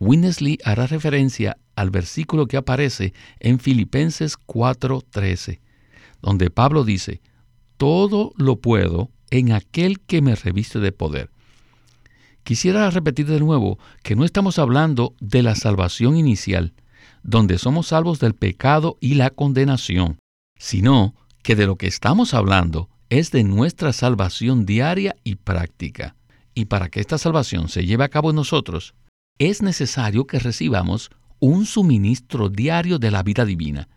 Winnesley 0.00 0.58
hará 0.64 0.86
referencia 0.86 1.58
al 1.74 1.90
versículo 1.90 2.46
que 2.46 2.56
aparece 2.56 3.12
en 3.40 3.58
Filipenses 3.58 4.36
4:13, 4.36 5.60
donde 6.22 6.50
Pablo 6.50 6.84
dice, 6.84 7.20
Todo 7.76 8.32
lo 8.36 8.56
puedo 8.60 9.10
en 9.30 9.52
aquel 9.52 10.00
que 10.00 10.22
me 10.22 10.34
reviste 10.34 10.80
de 10.80 10.92
poder. 10.92 11.30
Quisiera 12.42 12.88
repetir 12.90 13.26
de 13.26 13.40
nuevo 13.40 13.78
que 14.02 14.16
no 14.16 14.24
estamos 14.24 14.58
hablando 14.58 15.14
de 15.20 15.42
la 15.42 15.54
salvación 15.54 16.16
inicial, 16.16 16.72
donde 17.22 17.58
somos 17.58 17.88
salvos 17.88 18.20
del 18.20 18.34
pecado 18.34 18.96
y 19.00 19.14
la 19.14 19.30
condenación, 19.30 20.18
sino 20.56 21.14
que 21.42 21.56
de 21.56 21.66
lo 21.66 21.76
que 21.76 21.86
estamos 21.86 22.34
hablando 22.34 22.88
es 23.10 23.30
de 23.30 23.44
nuestra 23.44 23.92
salvación 23.92 24.64
diaria 24.66 25.16
y 25.24 25.36
práctica. 25.36 26.16
Y 26.54 26.66
para 26.66 26.88
que 26.88 27.00
esta 27.00 27.18
salvación 27.18 27.68
se 27.68 27.84
lleve 27.84 28.04
a 28.04 28.08
cabo 28.08 28.30
en 28.30 28.36
nosotros, 28.36 28.94
es 29.38 29.62
necesario 29.62 30.26
que 30.26 30.38
recibamos 30.38 31.10
un 31.40 31.66
suministro 31.66 32.48
diario 32.48 32.98
de 32.98 33.10
la 33.10 33.22
vida 33.22 33.44
divina, 33.44 33.88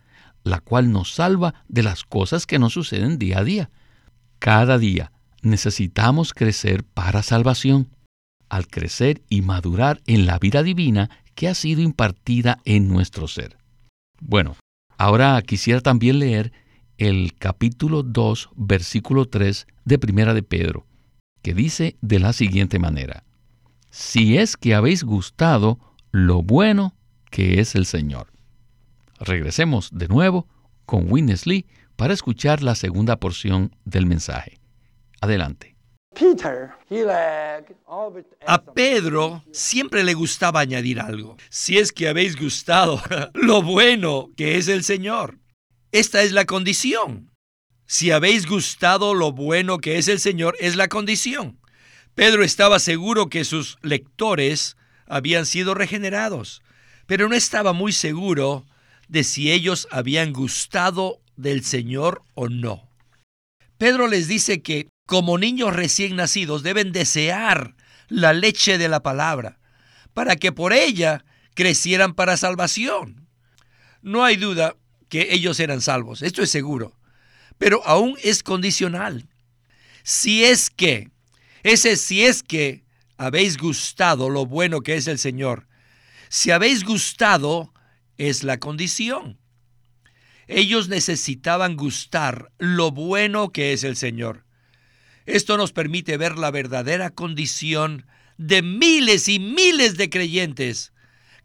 la 0.44 0.60
cual 0.60 0.92
nos 0.92 1.14
salva 1.14 1.54
de 1.68 1.84
las 1.84 2.04
cosas 2.04 2.46
que 2.46 2.60
nos 2.60 2.74
suceden 2.74 3.18
día 3.18 3.40
a 3.40 3.44
día. 3.44 3.70
Cada 4.40 4.78
día 4.78 5.12
necesitamos 5.42 6.34
crecer 6.34 6.84
para 6.84 7.24
salvación, 7.24 7.90
al 8.50 8.68
crecer 8.68 9.22
y 9.30 9.42
madurar 9.42 10.02
en 10.06 10.26
la 10.26 10.38
vida 10.38 10.62
divina 10.62 11.10
que 11.36 11.48
ha 11.48 11.56
sido 11.56 11.82
impartida 11.82 12.60
en 12.66 12.88
nuestro 12.88 13.28
ser. 13.28 13.58
Bueno, 14.20 14.56
ahora 14.98 15.42
quisiera 15.42 15.82
también 15.82 16.20
leer 16.20 16.52
el 16.98 17.34
capítulo 17.34 18.04
2, 18.04 18.50
versículo 18.56 19.26
3 19.26 19.66
de 19.86 19.98
Primera 19.98 20.34
de 20.36 20.44
Pedro, 20.44 20.86
que 21.42 21.56
dice 21.56 21.98
de 22.02 22.20
la 22.20 22.34
siguiente 22.34 22.78
manera: 22.78 23.24
si 23.92 24.38
es 24.38 24.58
que 24.58 24.74
habéis 24.74 25.04
gustado 25.04 25.78
lo 26.12 26.42
bueno 26.42 26.96
que 27.30 27.60
es 27.60 27.76
el 27.76 27.86
Señor. 27.86 28.28
Regresemos 29.20 29.90
de 29.92 30.08
nuevo 30.08 30.48
con 30.86 31.12
Winnesley 31.12 31.68
para 31.96 32.14
escuchar 32.14 32.64
la 32.64 32.76
segunda 32.76 33.18
porción 33.18 33.76
del 33.86 34.06
mensaje. 34.08 34.60
Adelante. 35.22 35.76
A 38.46 38.64
Pedro 38.74 39.44
siempre 39.52 40.04
le 40.04 40.14
gustaba 40.14 40.60
añadir 40.60 41.00
algo. 41.00 41.38
Si 41.50 41.78
es 41.78 41.92
que 41.92 42.10
habéis 42.10 42.38
gustado 42.38 43.02
lo 43.34 43.62
bueno 43.62 44.30
que 44.36 44.58
es 44.58 44.68
el 44.68 44.84
Señor. 44.84 45.38
Esta 45.92 46.22
es 46.24 46.32
la 46.32 46.46
condición. 46.46 47.32
Si 47.86 48.12
habéis 48.12 48.48
gustado 48.48 49.14
lo 49.14 49.32
bueno 49.32 49.78
que 49.78 49.98
es 49.98 50.08
el 50.08 50.20
Señor, 50.20 50.56
es 50.60 50.76
la 50.76 50.88
condición. 50.88 51.61
Pedro 52.16 52.44
estaba 52.44 52.80
seguro 52.80 53.30
que 53.30 53.46
sus 53.46 53.78
lectores 53.82 54.76
habían 55.08 55.46
sido 55.46 55.74
regenerados, 55.74 56.62
pero 57.06 57.30
no 57.30 57.36
estaba 57.36 57.74
muy 57.74 57.94
seguro 57.94 58.66
de 59.08 59.24
si 59.24 59.52
ellos 59.52 59.88
habían 59.92 60.34
gustado 60.34 61.22
del 61.36 61.64
Señor 61.64 62.24
o 62.34 62.50
no. 62.50 62.90
Pedro 63.78 64.08
les 64.08 64.28
dice 64.28 64.62
que 64.62 64.88
como 65.06 65.38
niños 65.38 65.76
recién 65.76 66.16
nacidos 66.16 66.64
deben 66.64 66.92
desear 66.92 67.76
la 68.08 68.34
leche 68.34 68.78
de 68.78 68.88
la 68.88 69.04
palabra, 69.04 69.60
para 70.14 70.36
que 70.36 70.52
por 70.52 70.74
ella 70.74 71.26
crecieran 71.54 72.14
para 72.14 72.38
salvación. 72.38 73.28
No 74.02 74.24
hay 74.24 74.36
duda 74.36 74.76
que 75.10 75.34
ellos 75.34 75.60
eran 75.60 75.82
salvos, 75.82 76.22
esto 76.22 76.42
es 76.42 76.50
seguro, 76.50 76.96
pero 77.58 77.86
aún 77.86 78.18
es 78.24 78.44
condicional. 78.44 79.28
Si 80.04 80.46
es 80.46 80.70
que, 80.70 81.10
ese 81.64 81.96
si 81.96 82.24
es 82.24 82.44
que 82.44 82.84
habéis 83.18 83.58
gustado 83.58 84.30
lo 84.30 84.46
bueno 84.46 84.82
que 84.82 84.96
es 84.96 85.08
el 85.08 85.20
Señor, 85.20 85.68
si 86.30 86.52
habéis 86.52 86.84
gustado 86.84 87.74
es 88.18 88.44
la 88.44 88.60
condición. 88.60 89.38
Ellos 90.48 90.90
necesitaban 90.90 91.78
gustar 91.78 92.52
lo 92.58 92.92
bueno 92.92 93.52
que 93.52 93.74
es 93.74 93.84
el 93.84 93.96
Señor. 93.96 94.46
Esto 95.26 95.56
nos 95.56 95.72
permite 95.72 96.18
ver 96.18 96.38
la 96.38 96.52
verdadera 96.52 97.10
condición 97.12 98.06
de 98.38 98.62
miles 98.62 99.28
y 99.28 99.40
miles 99.40 99.98
de 99.98 100.10
creyentes 100.10 100.94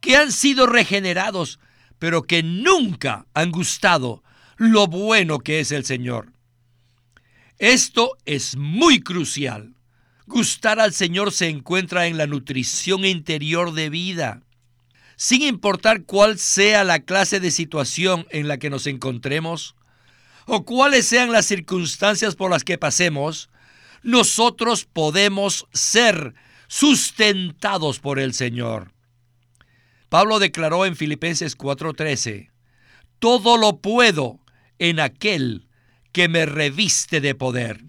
que 0.00 0.16
han 0.16 0.32
sido 0.32 0.66
regenerados, 0.66 1.60
pero 1.98 2.22
que 2.22 2.42
nunca 2.42 3.26
han 3.34 3.52
gustado 3.52 4.22
lo 4.56 4.86
bueno 4.86 5.38
que 5.38 5.60
es 5.60 5.72
el 5.72 5.84
Señor. 5.84 6.32
Esto 7.58 8.16
es 8.24 8.56
muy 8.56 9.00
crucial. 9.00 9.75
Gustar 10.26 10.80
al 10.80 10.92
Señor 10.92 11.30
se 11.30 11.48
encuentra 11.48 12.08
en 12.08 12.18
la 12.18 12.26
nutrición 12.26 13.04
interior 13.04 13.72
de 13.72 13.90
vida. 13.90 14.42
Sin 15.16 15.42
importar 15.42 16.02
cuál 16.02 16.38
sea 16.38 16.82
la 16.82 16.98
clase 17.00 17.38
de 17.38 17.52
situación 17.52 18.26
en 18.30 18.48
la 18.48 18.58
que 18.58 18.68
nos 18.68 18.88
encontremos, 18.88 19.76
o 20.46 20.64
cuáles 20.64 21.06
sean 21.06 21.30
las 21.30 21.46
circunstancias 21.46 22.34
por 22.34 22.50
las 22.50 22.64
que 22.64 22.76
pasemos, 22.76 23.50
nosotros 24.02 24.84
podemos 24.84 25.66
ser 25.72 26.34
sustentados 26.66 28.00
por 28.00 28.18
el 28.18 28.34
Señor. 28.34 28.92
Pablo 30.08 30.38
declaró 30.38 30.86
en 30.86 30.96
Filipenses 30.96 31.56
4:13, 31.56 32.50
todo 33.20 33.56
lo 33.56 33.78
puedo 33.78 34.40
en 34.78 34.98
aquel 35.00 35.68
que 36.12 36.28
me 36.28 36.46
reviste 36.46 37.20
de 37.20 37.34
poder. 37.34 37.84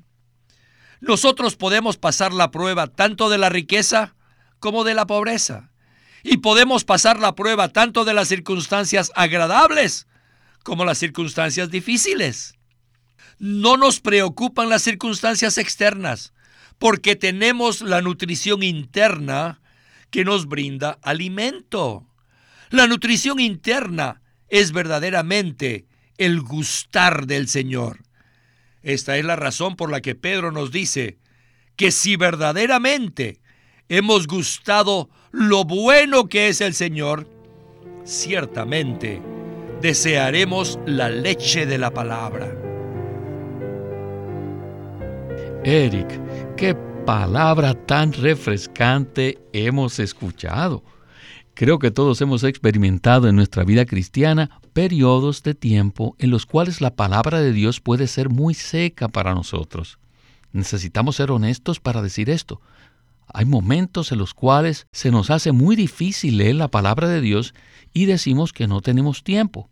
Nosotros 1.00 1.56
podemos 1.56 1.98
pasar 1.98 2.34
la 2.34 2.52
prueba 2.52 2.88
tanto 2.88 3.30
de 3.30 3.38
la 3.38 3.50
riqueza 3.50 4.16
como 4.60 4.84
de 4.84 4.94
la 4.94 5.06
pobreza. 5.06 5.72
Y 6.24 6.38
podemos 6.38 6.84
pasar 6.84 7.20
la 7.20 7.36
prueba 7.36 7.70
tanto 7.70 8.04
de 8.04 8.14
las 8.14 8.28
circunstancias 8.28 9.12
agradables 9.16 10.08
como 10.64 10.84
las 10.84 10.98
circunstancias 10.98 11.70
difíciles. 11.70 12.56
No 13.40 13.78
nos 13.78 14.00
preocupan 14.00 14.70
las 14.70 14.82
circunstancias 14.82 15.58
externas, 15.58 16.34
porque 16.80 17.16
tenemos 17.16 17.82
la 17.82 18.02
nutrición 18.02 18.64
interna 18.64 19.62
que 20.10 20.26
nos 20.26 20.48
brinda 20.48 20.98
alimento. 21.04 22.08
La 22.70 22.88
nutrición 22.88 23.40
interna 23.40 24.22
es 24.50 24.72
verdaderamente 24.72 25.86
el 26.18 26.42
gustar 26.42 27.28
del 27.28 27.48
Señor. 27.48 28.07
Esta 28.88 29.18
es 29.18 29.26
la 29.26 29.36
razón 29.36 29.76
por 29.76 29.92
la 29.92 30.00
que 30.00 30.16
Pedro 30.16 30.54
nos 30.54 30.72
dice 30.72 31.18
que 31.76 31.92
si 31.92 32.16
verdaderamente 32.16 33.42
hemos 33.90 34.28
gustado 34.28 35.10
lo 35.32 35.66
bueno 35.66 36.30
que 36.30 36.48
es 36.48 36.62
el 36.62 36.74
Señor, 36.74 37.28
ciertamente 38.06 39.22
desearemos 39.82 40.80
la 40.86 41.10
leche 41.10 41.66
de 41.66 41.78
la 41.78 41.92
palabra. 41.92 42.56
Eric, 45.66 46.08
qué 46.56 46.74
palabra 47.06 47.74
tan 47.74 48.14
refrescante 48.14 49.38
hemos 49.52 50.00
escuchado. 50.00 50.82
Creo 51.58 51.80
que 51.80 51.90
todos 51.90 52.22
hemos 52.22 52.44
experimentado 52.44 53.28
en 53.28 53.36
nuestra 53.36 53.64
vida 53.64 53.88
cristiana 53.88 54.62
periodos 54.74 55.42
de 55.42 55.56
tiempo 55.56 56.16
en 56.20 56.30
los 56.30 56.46
cuales 56.46 56.82
la 56.82 56.96
palabra 56.96 57.42
de 57.42 57.52
Dios 57.52 57.82
puede 57.82 58.06
ser 58.06 58.30
muy 58.30 58.54
seca 58.54 59.08
para 59.08 59.34
nosotros. 59.34 59.98
Necesitamos 60.52 61.16
ser 61.16 61.32
honestos 61.32 61.80
para 61.80 62.04
decir 62.04 62.30
esto. 62.30 62.62
Hay 63.34 63.46
momentos 63.46 64.12
en 64.12 64.20
los 64.20 64.36
cuales 64.36 64.86
se 64.92 65.10
nos 65.10 65.32
hace 65.32 65.52
muy 65.52 65.76
difícil 65.76 66.38
leer 66.38 66.58
la 66.58 66.68
palabra 66.68 67.08
de 67.08 67.22
Dios 67.22 67.56
y 67.92 68.06
decimos 68.06 68.54
que 68.54 68.68
no 68.68 68.82
tenemos 68.82 69.24
tiempo. 69.24 69.68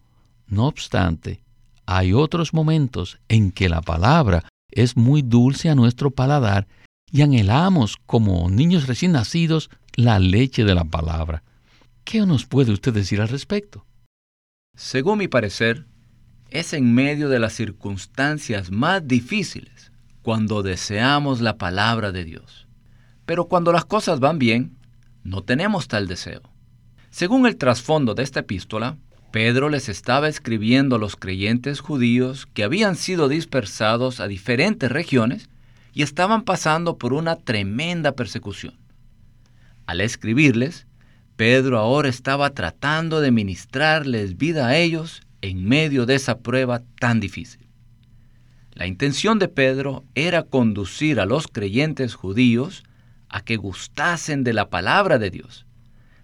No 0.48 0.66
obstante, 0.66 1.44
hay 1.86 2.14
otros 2.14 2.52
momentos 2.52 3.20
en 3.30 3.52
que 3.52 3.70
la 3.70 3.84
palabra 3.84 4.50
es 4.72 4.98
muy 4.98 5.22
dulce 5.22 5.70
a 5.70 5.76
nuestro 5.76 6.10
paladar 6.10 6.68
y 7.12 7.22
anhelamos, 7.22 7.98
como 8.08 8.50
niños 8.50 8.88
recién 8.88 9.12
nacidos, 9.12 9.70
la 9.94 10.18
leche 10.18 10.64
de 10.64 10.74
la 10.74 10.86
palabra. 10.86 11.44
¿Qué 12.06 12.24
nos 12.24 12.46
puede 12.46 12.72
usted 12.72 12.94
decir 12.94 13.20
al 13.20 13.30
respecto? 13.30 13.84
Según 14.78 15.18
mi 15.18 15.28
parecer, 15.28 15.88
es 16.52 16.74
en 16.74 16.94
medio 16.94 17.30
de 17.30 17.40
las 17.40 17.54
circunstancias 17.54 18.70
más 18.70 19.08
difíciles 19.08 19.92
cuando 20.22 20.62
deseamos 20.62 21.42
la 21.42 21.58
palabra 21.58 22.12
de 22.12 22.24
Dios. 22.24 22.68
Pero 23.26 23.48
cuando 23.48 23.72
las 23.72 23.86
cosas 23.86 24.20
van 24.20 24.38
bien, 24.38 24.78
no 25.24 25.42
tenemos 25.42 25.88
tal 25.88 26.08
deseo. 26.08 26.44
Según 27.10 27.48
el 27.48 27.58
trasfondo 27.58 28.14
de 28.14 28.22
esta 28.22 28.42
epístola, 28.42 28.98
Pedro 29.32 29.70
les 29.70 29.90
estaba 29.90 30.28
escribiendo 30.28 30.98
a 30.98 31.00
los 31.00 31.16
creyentes 31.16 31.80
judíos 31.80 32.46
que 32.46 32.64
habían 32.64 32.98
sido 32.98 33.30
dispersados 33.30 34.20
a 34.20 34.28
diferentes 34.28 34.92
regiones 34.92 35.50
y 35.92 36.04
estaban 36.04 36.44
pasando 36.44 37.00
por 37.00 37.14
una 37.14 37.36
tremenda 37.36 38.12
persecución. 38.12 38.78
Al 39.88 40.02
escribirles, 40.02 40.86
Pedro 41.36 41.80
ahora 41.80 42.08
estaba 42.08 42.52
tratando 42.52 43.20
de 43.20 43.32
ministrarles 43.32 44.38
vida 44.38 44.68
a 44.68 44.78
ellos 44.78 45.22
en 45.42 45.66
medio 45.66 46.06
de 46.06 46.16
esa 46.16 46.40
prueba 46.40 46.82
tan 47.00 47.20
difícil. 47.20 47.68
La 48.72 48.88
intención 48.88 49.38
de 49.38 49.50
Pedro 49.50 50.06
era 50.16 50.44
conducir 50.44 51.20
a 51.20 51.26
los 51.26 51.48
creyentes 51.48 52.16
judíos 52.16 52.84
a 53.28 53.42
que 53.42 53.58
gustasen 53.58 54.44
de 54.46 54.54
la 54.54 54.70
palabra 54.70 55.18
de 55.18 55.30
Dios, 55.30 55.66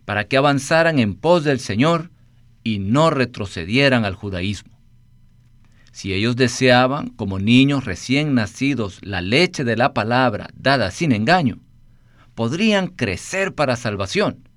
para 0.06 0.26
que 0.26 0.38
avanzaran 0.38 0.98
en 0.98 1.16
pos 1.16 1.44
del 1.44 1.60
Señor 1.60 2.10
y 2.64 2.80
no 2.80 3.10
retrocedieran 3.10 4.06
al 4.06 4.16
judaísmo. 4.16 4.72
Si 5.92 6.14
ellos 6.14 6.38
deseaban, 6.38 7.10
como 7.10 7.38
niños 7.38 7.84
recién 7.84 8.34
nacidos, 8.34 9.00
la 9.02 9.22
leche 9.22 9.66
de 9.66 9.76
la 9.76 9.94
palabra 9.94 10.50
dada 10.56 10.90
sin 10.90 11.12
engaño, 11.12 11.60
podrían 12.34 12.88
crecer 12.88 13.54
para 13.54 13.76
salvación 13.76 14.51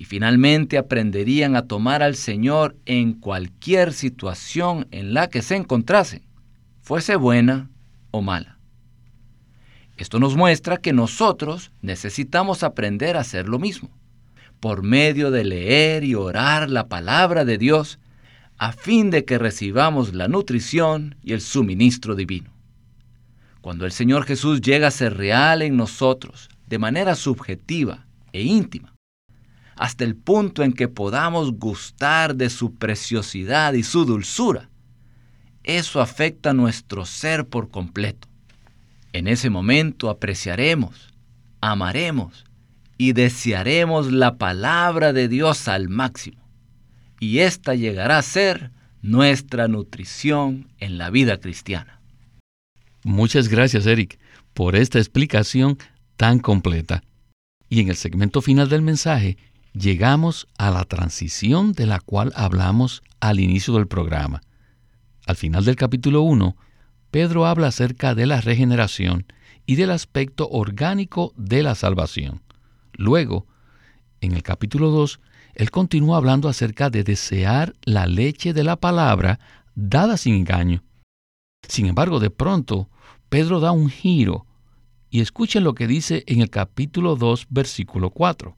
y 0.00 0.06
finalmente 0.06 0.78
aprenderían 0.78 1.56
a 1.56 1.66
tomar 1.66 2.02
al 2.02 2.16
Señor 2.16 2.74
en 2.86 3.12
cualquier 3.12 3.92
situación 3.92 4.88
en 4.92 5.12
la 5.12 5.28
que 5.28 5.42
se 5.42 5.56
encontrasen, 5.56 6.22
fuese 6.80 7.16
buena 7.16 7.68
o 8.10 8.22
mala. 8.22 8.58
Esto 9.98 10.18
nos 10.18 10.36
muestra 10.36 10.78
que 10.78 10.94
nosotros 10.94 11.70
necesitamos 11.82 12.62
aprender 12.62 13.18
a 13.18 13.20
hacer 13.20 13.46
lo 13.46 13.58
mismo 13.58 13.90
por 14.58 14.82
medio 14.82 15.30
de 15.30 15.44
leer 15.44 16.02
y 16.02 16.14
orar 16.14 16.70
la 16.70 16.88
palabra 16.88 17.44
de 17.44 17.58
Dios, 17.58 17.98
a 18.56 18.72
fin 18.72 19.10
de 19.10 19.26
que 19.26 19.36
recibamos 19.36 20.14
la 20.14 20.28
nutrición 20.28 21.16
y 21.22 21.34
el 21.34 21.42
suministro 21.42 22.14
divino. 22.14 22.50
Cuando 23.60 23.84
el 23.84 23.92
Señor 23.92 24.24
Jesús 24.24 24.62
llega 24.62 24.88
a 24.88 24.92
ser 24.92 25.18
real 25.18 25.60
en 25.60 25.76
nosotros, 25.76 26.48
de 26.66 26.78
manera 26.78 27.14
subjetiva 27.16 28.06
e 28.32 28.40
íntima, 28.40 28.94
hasta 29.80 30.04
el 30.04 30.14
punto 30.14 30.62
en 30.62 30.74
que 30.74 30.88
podamos 30.88 31.52
gustar 31.52 32.36
de 32.36 32.50
su 32.50 32.74
preciosidad 32.74 33.72
y 33.72 33.82
su 33.82 34.04
dulzura, 34.04 34.68
eso 35.64 36.02
afecta 36.02 36.52
nuestro 36.52 37.06
ser 37.06 37.46
por 37.46 37.70
completo. 37.70 38.28
En 39.14 39.26
ese 39.26 39.48
momento 39.48 40.10
apreciaremos, 40.10 41.14
amaremos 41.62 42.44
y 42.98 43.14
desearemos 43.14 44.12
la 44.12 44.36
palabra 44.36 45.14
de 45.14 45.28
Dios 45.28 45.66
al 45.66 45.88
máximo. 45.88 46.46
Y 47.18 47.38
esta 47.38 47.74
llegará 47.74 48.18
a 48.18 48.22
ser 48.22 48.72
nuestra 49.00 49.66
nutrición 49.66 50.68
en 50.76 50.98
la 50.98 51.08
vida 51.08 51.40
cristiana. 51.40 52.02
Muchas 53.02 53.48
gracias, 53.48 53.86
Eric, 53.86 54.18
por 54.52 54.76
esta 54.76 54.98
explicación 54.98 55.78
tan 56.18 56.38
completa. 56.38 57.02
Y 57.70 57.80
en 57.80 57.88
el 57.88 57.96
segmento 57.96 58.42
final 58.42 58.68
del 58.68 58.82
mensaje 58.82 59.38
llegamos 59.72 60.48
a 60.58 60.70
la 60.70 60.84
transición 60.84 61.72
de 61.72 61.86
la 61.86 62.00
cual 62.00 62.32
hablamos 62.34 63.02
al 63.20 63.40
inicio 63.40 63.74
del 63.74 63.86
programa. 63.86 64.42
Al 65.26 65.36
final 65.36 65.64
del 65.64 65.76
capítulo 65.76 66.22
1, 66.22 66.56
Pedro 67.10 67.46
habla 67.46 67.68
acerca 67.68 68.14
de 68.14 68.26
la 68.26 68.40
regeneración 68.40 69.26
y 69.66 69.76
del 69.76 69.90
aspecto 69.90 70.48
orgánico 70.48 71.32
de 71.36 71.62
la 71.62 71.74
salvación. 71.74 72.42
Luego, 72.92 73.46
en 74.20 74.32
el 74.32 74.42
capítulo 74.42 74.90
2, 74.90 75.20
él 75.54 75.70
continúa 75.70 76.16
hablando 76.16 76.48
acerca 76.48 76.90
de 76.90 77.04
desear 77.04 77.74
la 77.82 78.06
leche 78.06 78.52
de 78.52 78.64
la 78.64 78.76
palabra 78.76 79.40
dada 79.74 80.16
sin 80.16 80.34
engaño. 80.34 80.82
Sin 81.68 81.86
embargo, 81.86 82.20
de 82.20 82.30
pronto, 82.30 82.88
Pedro 83.28 83.60
da 83.60 83.72
un 83.72 83.90
giro 83.90 84.46
y 85.10 85.20
escuchen 85.20 85.64
lo 85.64 85.74
que 85.74 85.86
dice 85.86 86.24
en 86.26 86.40
el 86.40 86.50
capítulo 86.50 87.16
2, 87.16 87.46
versículo 87.50 88.10
4. 88.10 88.56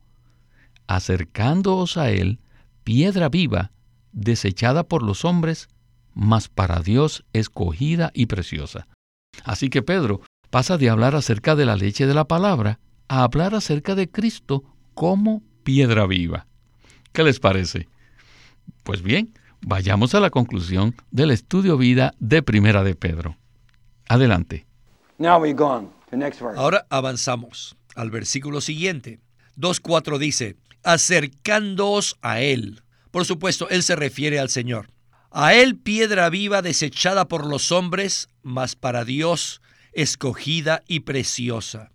Acercándoos 0.86 1.96
a 1.96 2.10
él, 2.10 2.40
piedra 2.84 3.28
viva, 3.28 3.72
desechada 4.12 4.84
por 4.84 5.02
los 5.02 5.24
hombres, 5.24 5.68
mas 6.14 6.48
para 6.48 6.80
Dios 6.80 7.24
escogida 7.32 8.10
y 8.14 8.26
preciosa. 8.26 8.86
Así 9.44 9.70
que 9.70 9.82
Pedro 9.82 10.20
pasa 10.50 10.76
de 10.76 10.90
hablar 10.90 11.14
acerca 11.14 11.56
de 11.56 11.64
la 11.64 11.76
leche 11.76 12.06
de 12.06 12.14
la 12.14 12.26
palabra 12.26 12.78
a 13.08 13.22
hablar 13.22 13.54
acerca 13.54 13.94
de 13.94 14.10
Cristo 14.10 14.64
como 14.94 15.42
piedra 15.64 16.06
viva. 16.06 16.46
¿Qué 17.12 17.22
les 17.22 17.40
parece? 17.40 17.88
Pues 18.82 19.02
bien, 19.02 19.32
vayamos 19.60 20.14
a 20.14 20.20
la 20.20 20.30
conclusión 20.30 20.94
del 21.10 21.30
estudio 21.30 21.76
vida 21.76 22.14
de 22.18 22.42
Primera 22.42 22.82
de 22.84 22.94
Pedro. 22.94 23.36
Adelante. 24.08 24.66
Ahora 26.56 26.86
avanzamos 26.90 27.76
al 27.94 28.10
versículo 28.10 28.60
siguiente. 28.60 29.20
2.4 29.56 30.18
dice, 30.18 30.56
acercándoos 30.82 32.16
a 32.22 32.40
Él. 32.40 32.82
Por 33.10 33.24
supuesto, 33.24 33.68
Él 33.68 33.82
se 33.82 33.96
refiere 33.96 34.38
al 34.38 34.48
Señor. 34.48 34.88
A 35.30 35.54
Él 35.54 35.76
piedra 35.76 36.28
viva 36.30 36.62
desechada 36.62 37.26
por 37.28 37.46
los 37.46 37.72
hombres, 37.72 38.28
mas 38.42 38.76
para 38.76 39.04
Dios 39.04 39.60
escogida 39.92 40.82
y 40.88 41.00
preciosa. 41.00 41.90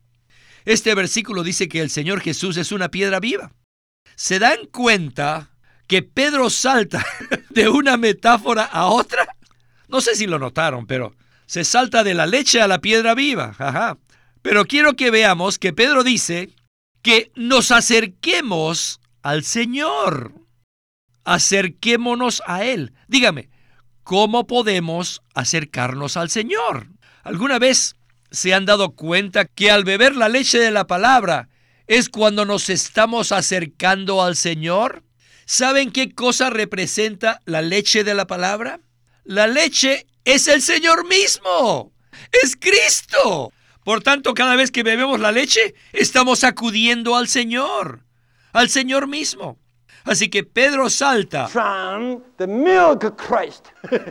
Este 0.65 0.93
versículo 0.95 1.43
dice 1.43 1.67
que 1.67 1.81
el 1.81 1.89
Señor 1.89 2.21
Jesús 2.21 2.57
es 2.57 2.71
una 2.71 2.89
piedra 2.89 3.19
viva. 3.19 3.53
¿Se 4.15 4.39
dan 4.39 4.65
cuenta 4.71 5.51
que 5.87 6.03
Pedro 6.03 6.49
salta 6.49 7.05
de 7.49 7.69
una 7.69 7.97
metáfora 7.97 8.63
a 8.63 8.87
otra? 8.87 9.35
No 9.87 10.01
sé 10.01 10.15
si 10.15 10.27
lo 10.27 10.39
notaron, 10.39 10.85
pero 10.85 11.15
se 11.45 11.63
salta 11.63 12.03
de 12.03 12.13
la 12.13 12.25
leche 12.25 12.61
a 12.61 12.67
la 12.67 12.79
piedra 12.79 13.15
viva. 13.15 13.97
Pero 14.41 14.65
quiero 14.65 14.95
que 14.95 15.11
veamos 15.11 15.57
que 15.59 15.73
Pedro 15.73 16.03
dice 16.03 16.49
que 17.07 17.31
nos 17.35 17.71
acerquemos 17.71 18.99
al 19.21 19.45
Señor 19.45 20.33
acerquémonos 21.23 22.43
a 22.45 22.65
Él. 22.65 22.91
Dígame, 23.07 23.49
¿cómo 24.03 24.45
podemos 24.45 25.21
acercarnos 25.33 26.17
al 26.17 26.29
Señor? 26.29 26.89
¿Alguna 27.23 27.59
vez 27.59 27.95
se 28.29 28.53
han 28.53 28.65
dado 28.65 28.93
cuenta 28.93 29.45
que 29.45 29.71
al 29.71 29.85
beber 29.85 30.17
la 30.17 30.27
leche 30.27 30.59
de 30.59 30.71
la 30.71 30.85
palabra 30.85 31.47
es 31.87 32.09
cuando 32.09 32.43
nos 32.43 32.69
estamos 32.69 33.31
acercando 33.31 34.21
al 34.21 34.35
Señor? 34.35 35.05
¿Saben 35.45 35.93
qué 35.93 36.13
cosa 36.13 36.49
representa 36.49 37.41
la 37.45 37.61
leche 37.61 38.03
de 38.03 38.15
la 38.15 38.27
palabra? 38.27 38.81
La 39.23 39.47
leche 39.47 40.07
es 40.25 40.49
el 40.49 40.61
Señor 40.61 41.07
mismo. 41.07 41.93
Es 42.43 42.57
Cristo. 42.57 43.53
Por 43.87 44.03
tanto, 44.03 44.33
cada 44.33 44.57
vez 44.57 44.69
que 44.69 44.83
bebemos 44.83 45.21
la 45.21 45.31
leche, 45.31 45.73
estamos 45.93 46.43
acudiendo 46.43 47.15
al 47.15 47.29
Señor, 47.29 48.01
al 48.51 48.67
Señor 48.67 49.07
mismo. 49.07 49.59
Así 50.03 50.27
que 50.27 50.43
Pedro 50.43 50.89
salta 50.89 51.47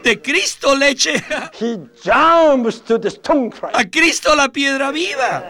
de 0.02 0.22
Cristo 0.22 0.74
leche 0.74 1.22
a 3.74 3.90
Cristo 3.90 4.34
la 4.34 4.48
piedra 4.48 4.90
viva. 4.92 5.44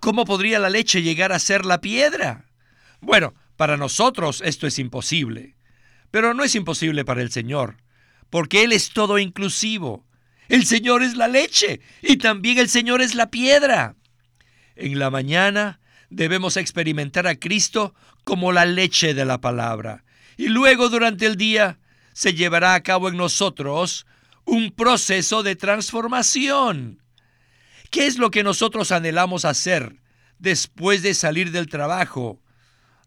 ¿Cómo 0.00 0.26
podría 0.26 0.58
la 0.58 0.68
leche 0.68 1.00
llegar 1.00 1.32
a 1.32 1.38
ser 1.38 1.64
la 1.64 1.80
piedra? 1.80 2.44
Bueno, 3.00 3.32
para 3.56 3.78
nosotros 3.78 4.42
esto 4.44 4.66
es 4.66 4.78
imposible, 4.78 5.56
pero 6.10 6.34
no 6.34 6.44
es 6.44 6.54
imposible 6.54 7.06
para 7.06 7.22
el 7.22 7.30
Señor, 7.30 7.78
porque 8.28 8.64
Él 8.64 8.72
es 8.72 8.90
todo 8.90 9.18
inclusivo. 9.18 10.05
El 10.48 10.64
Señor 10.64 11.02
es 11.02 11.16
la 11.16 11.28
leche 11.28 11.80
y 12.02 12.16
también 12.16 12.58
el 12.58 12.68
Señor 12.68 13.02
es 13.02 13.14
la 13.14 13.30
piedra. 13.30 13.96
En 14.76 14.98
la 14.98 15.10
mañana 15.10 15.80
debemos 16.10 16.56
experimentar 16.56 17.26
a 17.26 17.36
Cristo 17.36 17.94
como 18.24 18.52
la 18.52 18.64
leche 18.64 19.14
de 19.14 19.24
la 19.24 19.40
palabra. 19.40 20.04
Y 20.36 20.48
luego 20.48 20.88
durante 20.88 21.26
el 21.26 21.36
día 21.36 21.78
se 22.12 22.34
llevará 22.34 22.74
a 22.74 22.82
cabo 22.82 23.08
en 23.08 23.16
nosotros 23.16 24.06
un 24.44 24.70
proceso 24.70 25.42
de 25.42 25.56
transformación. 25.56 27.02
¿Qué 27.90 28.06
es 28.06 28.18
lo 28.18 28.30
que 28.30 28.42
nosotros 28.42 28.92
anhelamos 28.92 29.44
hacer 29.44 30.00
después 30.38 31.02
de 31.02 31.14
salir 31.14 31.50
del 31.50 31.68
trabajo 31.68 32.40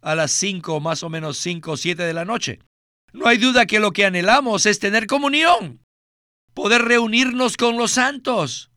a 0.02 0.16
las 0.16 0.32
5 0.32 0.80
más 0.80 1.04
o 1.04 1.10
menos 1.10 1.38
5 1.38 1.72
o 1.72 1.78
7 1.78 2.04
de 2.04 2.14
la 2.14 2.26
noche? 2.26 2.60
No 3.14 3.28
hay 3.28 3.38
duda 3.38 3.66
que 3.66 3.80
lo 3.80 3.92
que 3.92 4.06
anhelamos 4.06 4.66
es 4.66 4.80
tener 4.80 5.08
comunión, 5.08 5.82
poder 6.62 6.82
reunirnos 6.82 7.56
con 7.56 7.78
los 7.78 7.92
santos. 7.92 8.70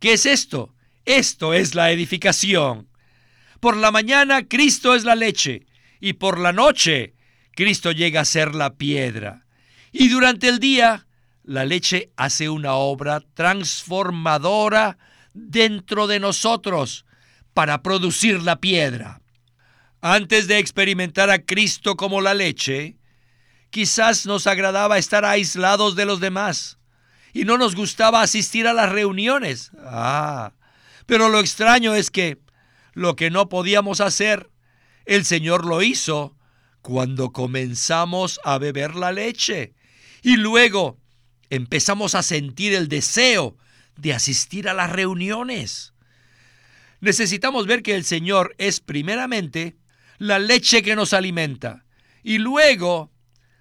¿Qué 0.00 0.12
es 0.12 0.26
esto? 0.26 0.74
Esto 1.06 1.54
es 1.54 1.74
la 1.74 1.90
edificación. 1.90 2.90
Por 3.58 3.78
la 3.78 3.90
mañana 3.90 4.46
Cristo 4.46 4.94
es 4.94 5.04
la 5.04 5.14
leche 5.14 5.64
y 5.98 6.12
por 6.12 6.38
la 6.38 6.52
noche 6.52 7.14
Cristo 7.52 7.90
llega 7.90 8.20
a 8.20 8.26
ser 8.26 8.54
la 8.54 8.74
piedra. 8.74 9.46
Y 9.92 10.08
durante 10.10 10.48
el 10.48 10.58
día 10.58 11.06
la 11.42 11.64
leche 11.64 12.10
hace 12.16 12.50
una 12.50 12.74
obra 12.74 13.22
transformadora 13.32 14.98
dentro 15.32 16.08
de 16.08 16.20
nosotros 16.20 17.06
para 17.54 17.82
producir 17.82 18.42
la 18.42 18.60
piedra. 18.60 19.22
Antes 20.02 20.48
de 20.48 20.58
experimentar 20.58 21.30
a 21.30 21.38
Cristo 21.38 21.96
como 21.96 22.20
la 22.20 22.34
leche, 22.34 22.98
quizás 23.70 24.26
nos 24.26 24.46
agradaba 24.46 24.98
estar 24.98 25.24
aislados 25.24 25.96
de 25.96 26.04
los 26.04 26.20
demás 26.20 26.76
y 27.36 27.44
no 27.44 27.58
nos 27.58 27.74
gustaba 27.74 28.22
asistir 28.22 28.66
a 28.66 28.72
las 28.72 28.90
reuniones. 28.90 29.70
Ah, 29.80 30.54
pero 31.04 31.28
lo 31.28 31.38
extraño 31.38 31.94
es 31.94 32.10
que 32.10 32.38
lo 32.94 33.14
que 33.14 33.30
no 33.30 33.50
podíamos 33.50 34.00
hacer, 34.00 34.48
el 35.04 35.26
Señor 35.26 35.66
lo 35.66 35.82
hizo 35.82 36.34
cuando 36.80 37.32
comenzamos 37.32 38.40
a 38.42 38.56
beber 38.56 38.94
la 38.94 39.12
leche. 39.12 39.74
Y 40.22 40.38
luego 40.38 40.98
empezamos 41.50 42.14
a 42.14 42.22
sentir 42.22 42.72
el 42.72 42.88
deseo 42.88 43.58
de 43.96 44.14
asistir 44.14 44.66
a 44.66 44.72
las 44.72 44.90
reuniones. 44.90 45.92
Necesitamos 47.00 47.66
ver 47.66 47.82
que 47.82 47.96
el 47.96 48.04
Señor 48.04 48.54
es 48.56 48.80
primeramente 48.80 49.76
la 50.16 50.38
leche 50.38 50.80
que 50.80 50.96
nos 50.96 51.12
alimenta 51.12 51.84
y 52.22 52.38
luego 52.38 53.12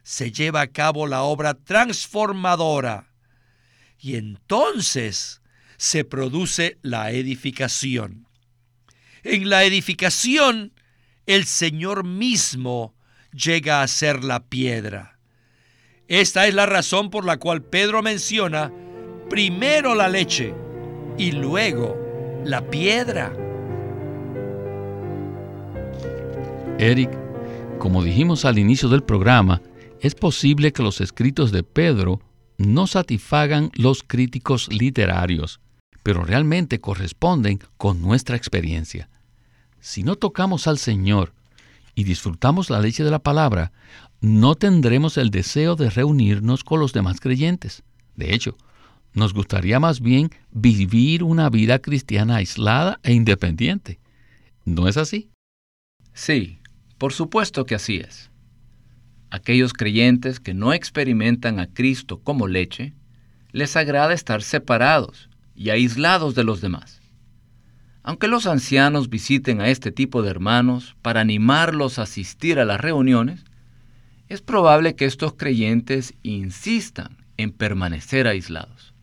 se 0.01 0.31
lleva 0.31 0.61
a 0.61 0.67
cabo 0.67 1.07
la 1.07 1.23
obra 1.23 1.55
transformadora. 1.55 3.11
Y 4.05 4.17
entonces 4.17 5.41
se 5.77 6.03
produce 6.05 6.77
la 6.83 7.09
edificación. 7.09 8.27
En 9.23 9.49
la 9.49 9.63
edificación, 9.63 10.73
el 11.25 11.45
Señor 11.45 12.03
mismo 12.03 12.93
llega 13.33 13.81
a 13.81 13.87
ser 13.87 14.23
la 14.23 14.45
piedra. 14.45 15.17
Esta 16.07 16.45
es 16.45 16.53
la 16.53 16.67
razón 16.67 17.09
por 17.09 17.25
la 17.25 17.37
cual 17.37 17.63
Pedro 17.63 18.03
menciona 18.03 18.71
primero 19.27 19.95
la 19.95 20.07
leche 20.07 20.53
y 21.17 21.31
luego 21.31 21.97
la 22.45 22.69
piedra. 22.69 23.35
Eric, 26.77 27.09
como 27.79 28.03
dijimos 28.03 28.45
al 28.45 28.59
inicio 28.59 28.87
del 28.87 29.01
programa, 29.01 29.63
es 29.99 30.13
posible 30.13 30.71
que 30.73 30.83
los 30.83 31.01
escritos 31.01 31.51
de 31.51 31.63
Pedro 31.63 32.21
no 32.57 32.87
satisfagan 32.87 33.71
los 33.75 34.03
críticos 34.03 34.67
literarios, 34.71 35.59
pero 36.03 36.23
realmente 36.23 36.79
corresponden 36.79 37.59
con 37.77 38.01
nuestra 38.01 38.35
experiencia. 38.35 39.09
Si 39.79 40.03
no 40.03 40.15
tocamos 40.15 40.67
al 40.67 40.77
Señor 40.77 41.33
y 41.95 42.03
disfrutamos 42.03 42.69
la 42.69 42.79
leche 42.79 43.03
de 43.03 43.11
la 43.11 43.19
palabra, 43.19 43.71
no 44.21 44.55
tendremos 44.55 45.17
el 45.17 45.29
deseo 45.29 45.75
de 45.75 45.89
reunirnos 45.89 46.63
con 46.63 46.79
los 46.79 46.93
demás 46.93 47.19
creyentes. 47.19 47.83
De 48.15 48.33
hecho, 48.33 48.57
nos 49.13 49.33
gustaría 49.33 49.79
más 49.79 50.01
bien 50.01 50.29
vivir 50.51 51.23
una 51.23 51.49
vida 51.49 51.79
cristiana 51.79 52.37
aislada 52.37 52.99
e 53.03 53.13
independiente. 53.13 53.99
¿No 54.65 54.87
es 54.87 54.97
así? 54.97 55.29
Sí, 56.13 56.59
por 56.97 57.13
supuesto 57.13 57.65
que 57.65 57.75
así 57.75 57.97
es. 57.97 58.29
Aquellos 59.35 59.73
creyentes 59.73 60.39
que 60.39 60.53
no 60.53 60.71
experimentan 60.71 61.59
a 61.59 61.67
Cristo 61.67 62.21
como 62.21 62.47
leche, 62.47 62.93
les 63.51 63.75
agrada 63.75 64.13
estar 64.13 64.41
separados 64.41 65.29
y 65.53 65.71
aislados 65.71 66.35
de 66.35 66.45
los 66.45 66.61
demás. 66.61 67.01
Aunque 68.01 68.29
los 68.29 68.47
ancianos 68.47 69.09
visiten 69.09 69.59
a 69.59 69.67
este 69.67 69.91
tipo 69.91 70.21
de 70.21 70.29
hermanos 70.29 70.95
para 71.01 71.19
animarlos 71.19 71.99
a 71.99 72.03
asistir 72.03 72.59
a 72.59 72.65
las 72.65 72.79
reuniones, 72.79 73.43
es 74.29 74.41
probable 74.41 74.95
que 74.95 75.03
estos 75.03 75.33
creyentes 75.33 76.13
insistan 76.23 77.17
en 77.35 77.51
permanecer 77.51 78.27
aislados. 78.27 78.93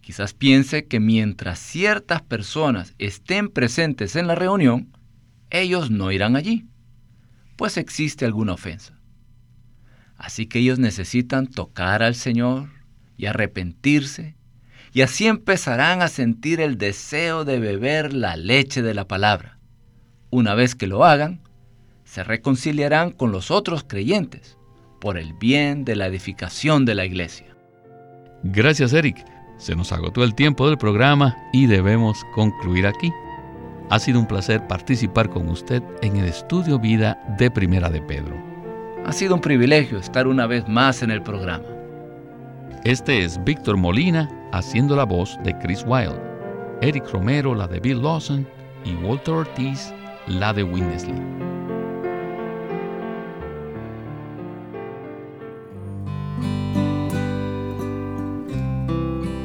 Quizás 0.00 0.32
piense 0.32 0.86
que 0.86 1.00
mientras 1.00 1.58
ciertas 1.58 2.22
personas 2.22 2.94
estén 2.98 3.50
presentes 3.50 4.16
en 4.16 4.26
la 4.26 4.36
reunión, 4.36 4.96
ellos 5.50 5.90
no 5.90 6.12
irán 6.12 6.34
allí, 6.34 6.64
pues 7.56 7.76
existe 7.76 8.24
alguna 8.24 8.54
ofensa. 8.54 8.94
Así 10.16 10.46
que 10.46 10.60
ellos 10.60 10.78
necesitan 10.78 11.46
tocar 11.46 12.02
al 12.02 12.14
Señor 12.14 12.68
y 13.16 13.26
arrepentirse, 13.26 14.36
y 14.92 15.02
así 15.02 15.26
empezarán 15.26 16.02
a 16.02 16.08
sentir 16.08 16.60
el 16.60 16.78
deseo 16.78 17.44
de 17.44 17.58
beber 17.58 18.14
la 18.14 18.36
leche 18.36 18.80
de 18.80 18.94
la 18.94 19.08
palabra. 19.08 19.58
Una 20.30 20.54
vez 20.54 20.74
que 20.74 20.86
lo 20.86 21.04
hagan, 21.04 21.40
se 22.04 22.22
reconciliarán 22.22 23.10
con 23.10 23.32
los 23.32 23.50
otros 23.50 23.84
creyentes 23.84 24.56
por 25.00 25.18
el 25.18 25.34
bien 25.34 25.84
de 25.84 25.96
la 25.96 26.06
edificación 26.06 26.84
de 26.84 26.94
la 26.94 27.04
iglesia. 27.04 27.56
Gracias, 28.44 28.92
Eric. 28.92 29.24
Se 29.58 29.74
nos 29.76 29.92
agotó 29.92 30.24
el 30.24 30.34
tiempo 30.34 30.68
del 30.68 30.78
programa 30.78 31.36
y 31.52 31.66
debemos 31.66 32.24
concluir 32.34 32.86
aquí. 32.86 33.12
Ha 33.90 33.98
sido 33.98 34.18
un 34.18 34.26
placer 34.26 34.66
participar 34.66 35.28
con 35.28 35.48
usted 35.48 35.82
en 36.02 36.16
el 36.16 36.26
estudio 36.26 36.78
vida 36.78 37.18
de 37.38 37.50
Primera 37.50 37.90
de 37.90 38.00
Pedro. 38.00 38.53
Ha 39.06 39.12
sido 39.12 39.34
un 39.34 39.40
privilegio 39.42 39.98
estar 39.98 40.26
una 40.26 40.46
vez 40.46 40.66
más 40.66 41.02
en 41.02 41.10
el 41.10 41.22
programa. 41.22 41.66
Este 42.84 43.22
es 43.22 43.42
Víctor 43.44 43.76
Molina 43.76 44.30
haciendo 44.52 44.96
la 44.96 45.04
voz 45.04 45.38
de 45.44 45.56
Chris 45.58 45.84
Wilde, 45.86 46.20
Eric 46.80 47.10
Romero 47.12 47.54
la 47.54 47.68
de 47.68 47.80
Bill 47.80 48.02
Lawson 48.02 48.48
y 48.82 48.94
Walter 49.04 49.34
Ortiz 49.34 49.92
la 50.26 50.54
de 50.54 50.62
Winnesley. 50.62 51.20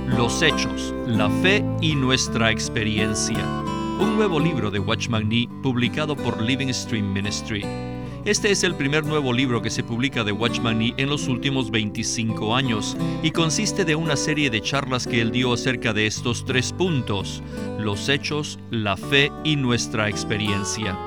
Los 0.08 0.42
Hechos, 0.42 0.94
la 1.06 1.30
Fe 1.42 1.66
y 1.82 1.96
nuestra 1.96 2.50
experiencia. 2.50 3.46
Un 4.00 4.16
nuevo 4.16 4.40
libro 4.40 4.72
de 4.72 4.80
Watchman 4.80 5.28
Nee 5.28 5.50
publicado 5.62 6.16
por 6.16 6.42
Living 6.42 6.72
Stream 6.72 7.12
Ministry. 7.12 7.89
Este 8.26 8.52
es 8.52 8.66
el 8.66 8.76
primer 8.76 9.06
nuevo 9.06 9.32
libro 9.32 9.62
que 9.62 9.70
se 9.70 9.82
publica 9.82 10.26
de 10.26 10.34
Watchman 10.34 10.78
Nee 10.78 10.94
en 10.98 11.10
los 11.10 11.30
últimos 11.30 11.72
25 11.72 12.54
años 12.54 12.98
y 13.24 13.32
consiste 13.32 13.86
de 13.86 13.96
una 13.96 14.18
serie 14.18 14.50
de 14.50 14.62
charlas 14.62 15.08
que 15.08 15.22
él 15.22 15.32
dio 15.32 15.54
acerca 15.54 15.94
de 15.94 16.06
estos 16.06 16.44
tres 16.44 16.74
puntos, 16.74 17.42
los 17.80 18.10
hechos, 18.10 18.60
la 18.72 18.98
fe 18.98 19.32
y 19.46 19.56
nuestra 19.56 20.10
experiencia. 20.10 20.98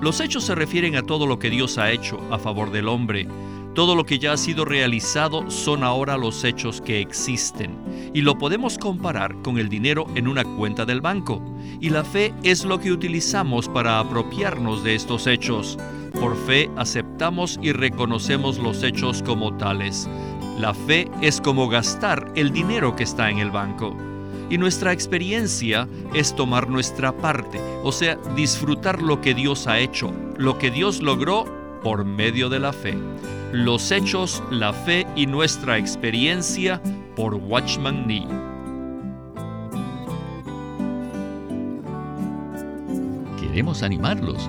Los 0.00 0.20
hechos 0.20 0.44
se 0.44 0.54
refieren 0.54 0.94
a 0.94 1.02
todo 1.02 1.26
lo 1.26 1.40
que 1.40 1.50
Dios 1.50 1.76
ha 1.76 1.90
hecho 1.90 2.20
a 2.30 2.38
favor 2.38 2.70
del 2.70 2.86
hombre. 2.86 3.26
Todo 3.74 3.96
lo 3.96 4.06
que 4.06 4.20
ya 4.20 4.32
ha 4.32 4.36
sido 4.36 4.64
realizado 4.64 5.50
son 5.50 5.82
ahora 5.82 6.16
los 6.16 6.44
hechos 6.44 6.80
que 6.80 7.00
existen 7.00 7.76
y 8.14 8.20
lo 8.20 8.38
podemos 8.38 8.78
comparar 8.78 9.34
con 9.42 9.58
el 9.58 9.68
dinero 9.68 10.06
en 10.14 10.28
una 10.28 10.44
cuenta 10.44 10.86
del 10.86 11.00
banco. 11.00 11.42
Y 11.80 11.90
la 11.90 12.04
fe 12.04 12.32
es 12.44 12.64
lo 12.64 12.78
que 12.78 12.92
utilizamos 12.92 13.68
para 13.68 13.98
apropiarnos 13.98 14.84
de 14.84 14.94
estos 14.94 15.26
hechos. 15.26 15.76
Por 16.18 16.36
fe 16.36 16.70
aceptamos 16.76 17.58
y 17.62 17.72
reconocemos 17.72 18.58
los 18.58 18.82
hechos 18.82 19.22
como 19.22 19.56
tales. 19.56 20.08
La 20.58 20.74
fe 20.74 21.10
es 21.22 21.40
como 21.40 21.68
gastar 21.68 22.32
el 22.34 22.52
dinero 22.52 22.96
que 22.96 23.04
está 23.04 23.30
en 23.30 23.38
el 23.38 23.50
banco. 23.50 23.96
Y 24.50 24.58
nuestra 24.58 24.92
experiencia 24.92 25.88
es 26.12 26.34
tomar 26.34 26.68
nuestra 26.68 27.16
parte, 27.16 27.60
o 27.84 27.92
sea, 27.92 28.16
disfrutar 28.34 29.00
lo 29.00 29.20
que 29.20 29.32
Dios 29.32 29.68
ha 29.68 29.78
hecho, 29.78 30.12
lo 30.36 30.58
que 30.58 30.70
Dios 30.70 31.00
logró 31.00 31.44
por 31.82 32.04
medio 32.04 32.48
de 32.48 32.58
la 32.58 32.72
fe. 32.72 32.98
Los 33.52 33.90
hechos, 33.92 34.42
la 34.50 34.72
fe 34.72 35.06
y 35.14 35.26
nuestra 35.26 35.78
experiencia 35.78 36.82
por 37.14 37.34
Watchman 37.34 38.06
Nee. 38.06 38.26
Queremos 43.40 43.82
animarlos 43.82 44.48